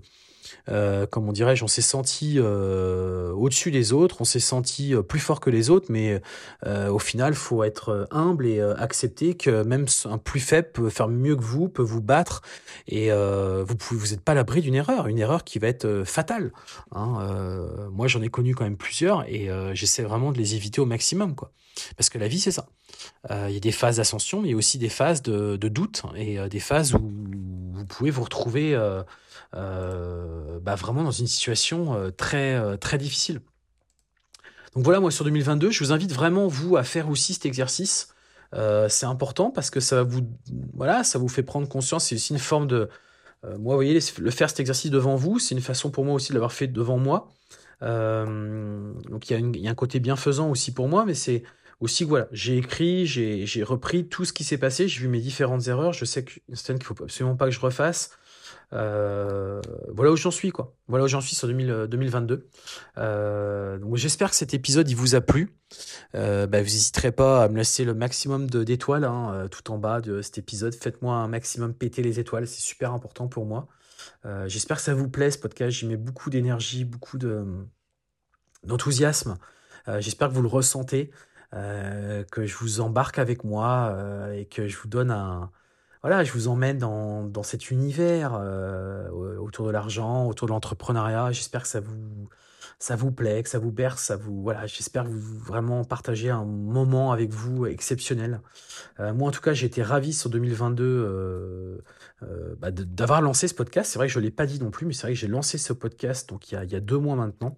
[0.68, 5.02] euh, comme on dirait, on s'est senti euh, au-dessus des autres, on s'est senti euh,
[5.02, 6.20] plus fort que les autres, mais
[6.64, 11.36] au final, faut être humble et accepter que même un plus faible peut faire mieux
[11.36, 12.42] que vous, peut vous battre,
[12.88, 16.52] et vous pouvez, n'êtes pas l'abri d'une erreur, une erreur qui va être fatale.
[16.92, 17.68] Hein.
[17.92, 21.34] moi, j'en ai connu quand même plusieurs, et j'essaie vraiment de les éviter au maximum,
[21.34, 21.52] quoi.
[21.96, 22.66] Parce que la vie, c'est ça.
[23.30, 26.02] Il y a des phases d'ascension, mais il y a aussi des phases de, doute
[26.16, 27.12] et des phases où
[27.84, 29.02] vous pouvez vous retrouver euh,
[29.54, 33.40] bah, vraiment dans une situation euh, très, euh, très difficile.
[34.74, 38.08] Donc voilà, moi sur 2022, je vous invite vraiment, vous, à faire aussi cet exercice
[38.88, 40.20] c'est important parce que ça vous,
[40.74, 42.04] voilà, ça vous fait prendre conscience.
[42.04, 42.88] C'est aussi une forme de,
[43.42, 46.28] moi, vous voyez, le faire cet exercice devant vous, c'est une façon pour moi aussi
[46.28, 47.32] de l'avoir fait devant moi.
[47.80, 51.42] donc il y, y, a un côté bienfaisant aussi pour moi, mais c'est
[51.80, 55.66] aussi voilà, j'ai écrit, j'ai repris tout ce qui s'est passé, j'ai vu mes différentes
[55.66, 58.10] erreurs, je sais qu'il qu'il faut absolument pas que je refasse.
[58.74, 60.74] Euh, voilà où j'en suis, quoi.
[60.88, 62.48] Voilà où j'en suis sur 2022.
[62.98, 65.56] Euh, donc j'espère que cet épisode il vous a plu.
[66.14, 70.00] Euh, bah, vous n'hésiterez pas à me laisser le maximum d'étoiles hein, tout en bas
[70.00, 70.74] de cet épisode.
[70.74, 73.68] Faites-moi un maximum péter les étoiles, c'est super important pour moi.
[74.46, 75.76] j'espère que ça vous plaît ce podcast.
[75.76, 77.18] J'y mets beaucoup d'énergie, beaucoup
[78.64, 79.36] d'enthousiasme.
[79.98, 81.10] j'espère que vous le ressentez.
[81.52, 83.96] que je vous embarque avec moi
[84.34, 85.50] et que je vous donne un,
[86.04, 91.32] voilà, je vous emmène dans, dans cet univers euh, autour de l'argent, autour de l'entrepreneuriat.
[91.32, 92.28] J'espère que ça vous,
[92.78, 96.28] ça vous plaît, que ça vous berce, ça vous, voilà, j'espère que vous vraiment partagez
[96.28, 98.42] un moment avec vous exceptionnel.
[99.00, 101.78] Euh, moi, en tout cas, j'ai été ravi sur 2022 euh,
[102.58, 103.90] bah, d'avoir lancé ce podcast.
[103.90, 105.26] C'est vrai que je ne l'ai pas dit non plus, mais c'est vrai que j'ai
[105.26, 107.56] lancé ce podcast donc il y a, il y a deux mois maintenant.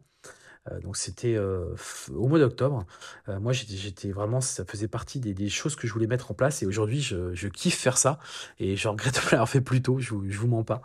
[0.70, 1.74] Euh, donc c'était euh,
[2.14, 2.84] au mois d'octobre.
[3.28, 6.62] Euh, moi j'étais vraiment, ça faisait partie des, choses que je voulais mettre en place
[6.62, 8.18] et aujourd'hui je, kiffe faire ça
[8.58, 10.82] et je regrette de l'avoir fait plus tôt, je, vous, vous mens pas.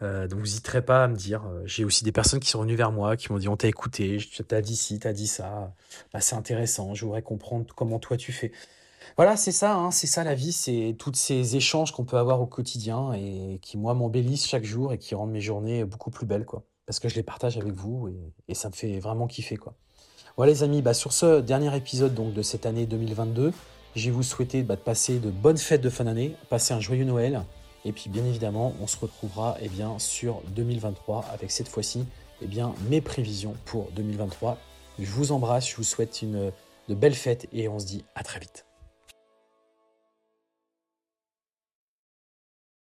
[0.00, 1.42] donc vous n'hésiterez pas à me dire.
[1.64, 4.18] J'ai aussi des personnes qui sont venues vers moi, qui m'ont dit on t'a écouté,
[4.46, 5.74] t'as dit ci, t'as dit ça,
[6.12, 8.52] bah, c'est intéressant, je voudrais comprendre comment toi tu fais.
[9.16, 12.40] Voilà, c'est ça, hein, c'est ça la vie, c'est tous ces échanges qu'on peut avoir
[12.40, 16.26] au quotidien et qui moi m'embellissent chaque jour et qui rendent mes journées beaucoup plus
[16.26, 18.12] belles quoi parce que je les partage avec vous
[18.48, 19.74] et, ça me fait vraiment kiffer quoi.
[20.36, 23.52] Voilà les amis, bah, sur ce dernier épisode donc de cette année 2022,
[23.96, 27.04] j'ai vous souhaiter bah, de passer de bonnes fêtes de fin d'année, passer un joyeux
[27.04, 27.42] Noël
[27.84, 32.04] et puis bien évidemment on se retrouvera eh bien, sur 2023 avec cette fois-ci
[32.40, 34.58] eh bien, mes prévisions pour 2023.
[34.98, 36.52] Je vous embrasse, je vous souhaite une,
[36.88, 38.66] de belles fêtes et on se dit à très vite.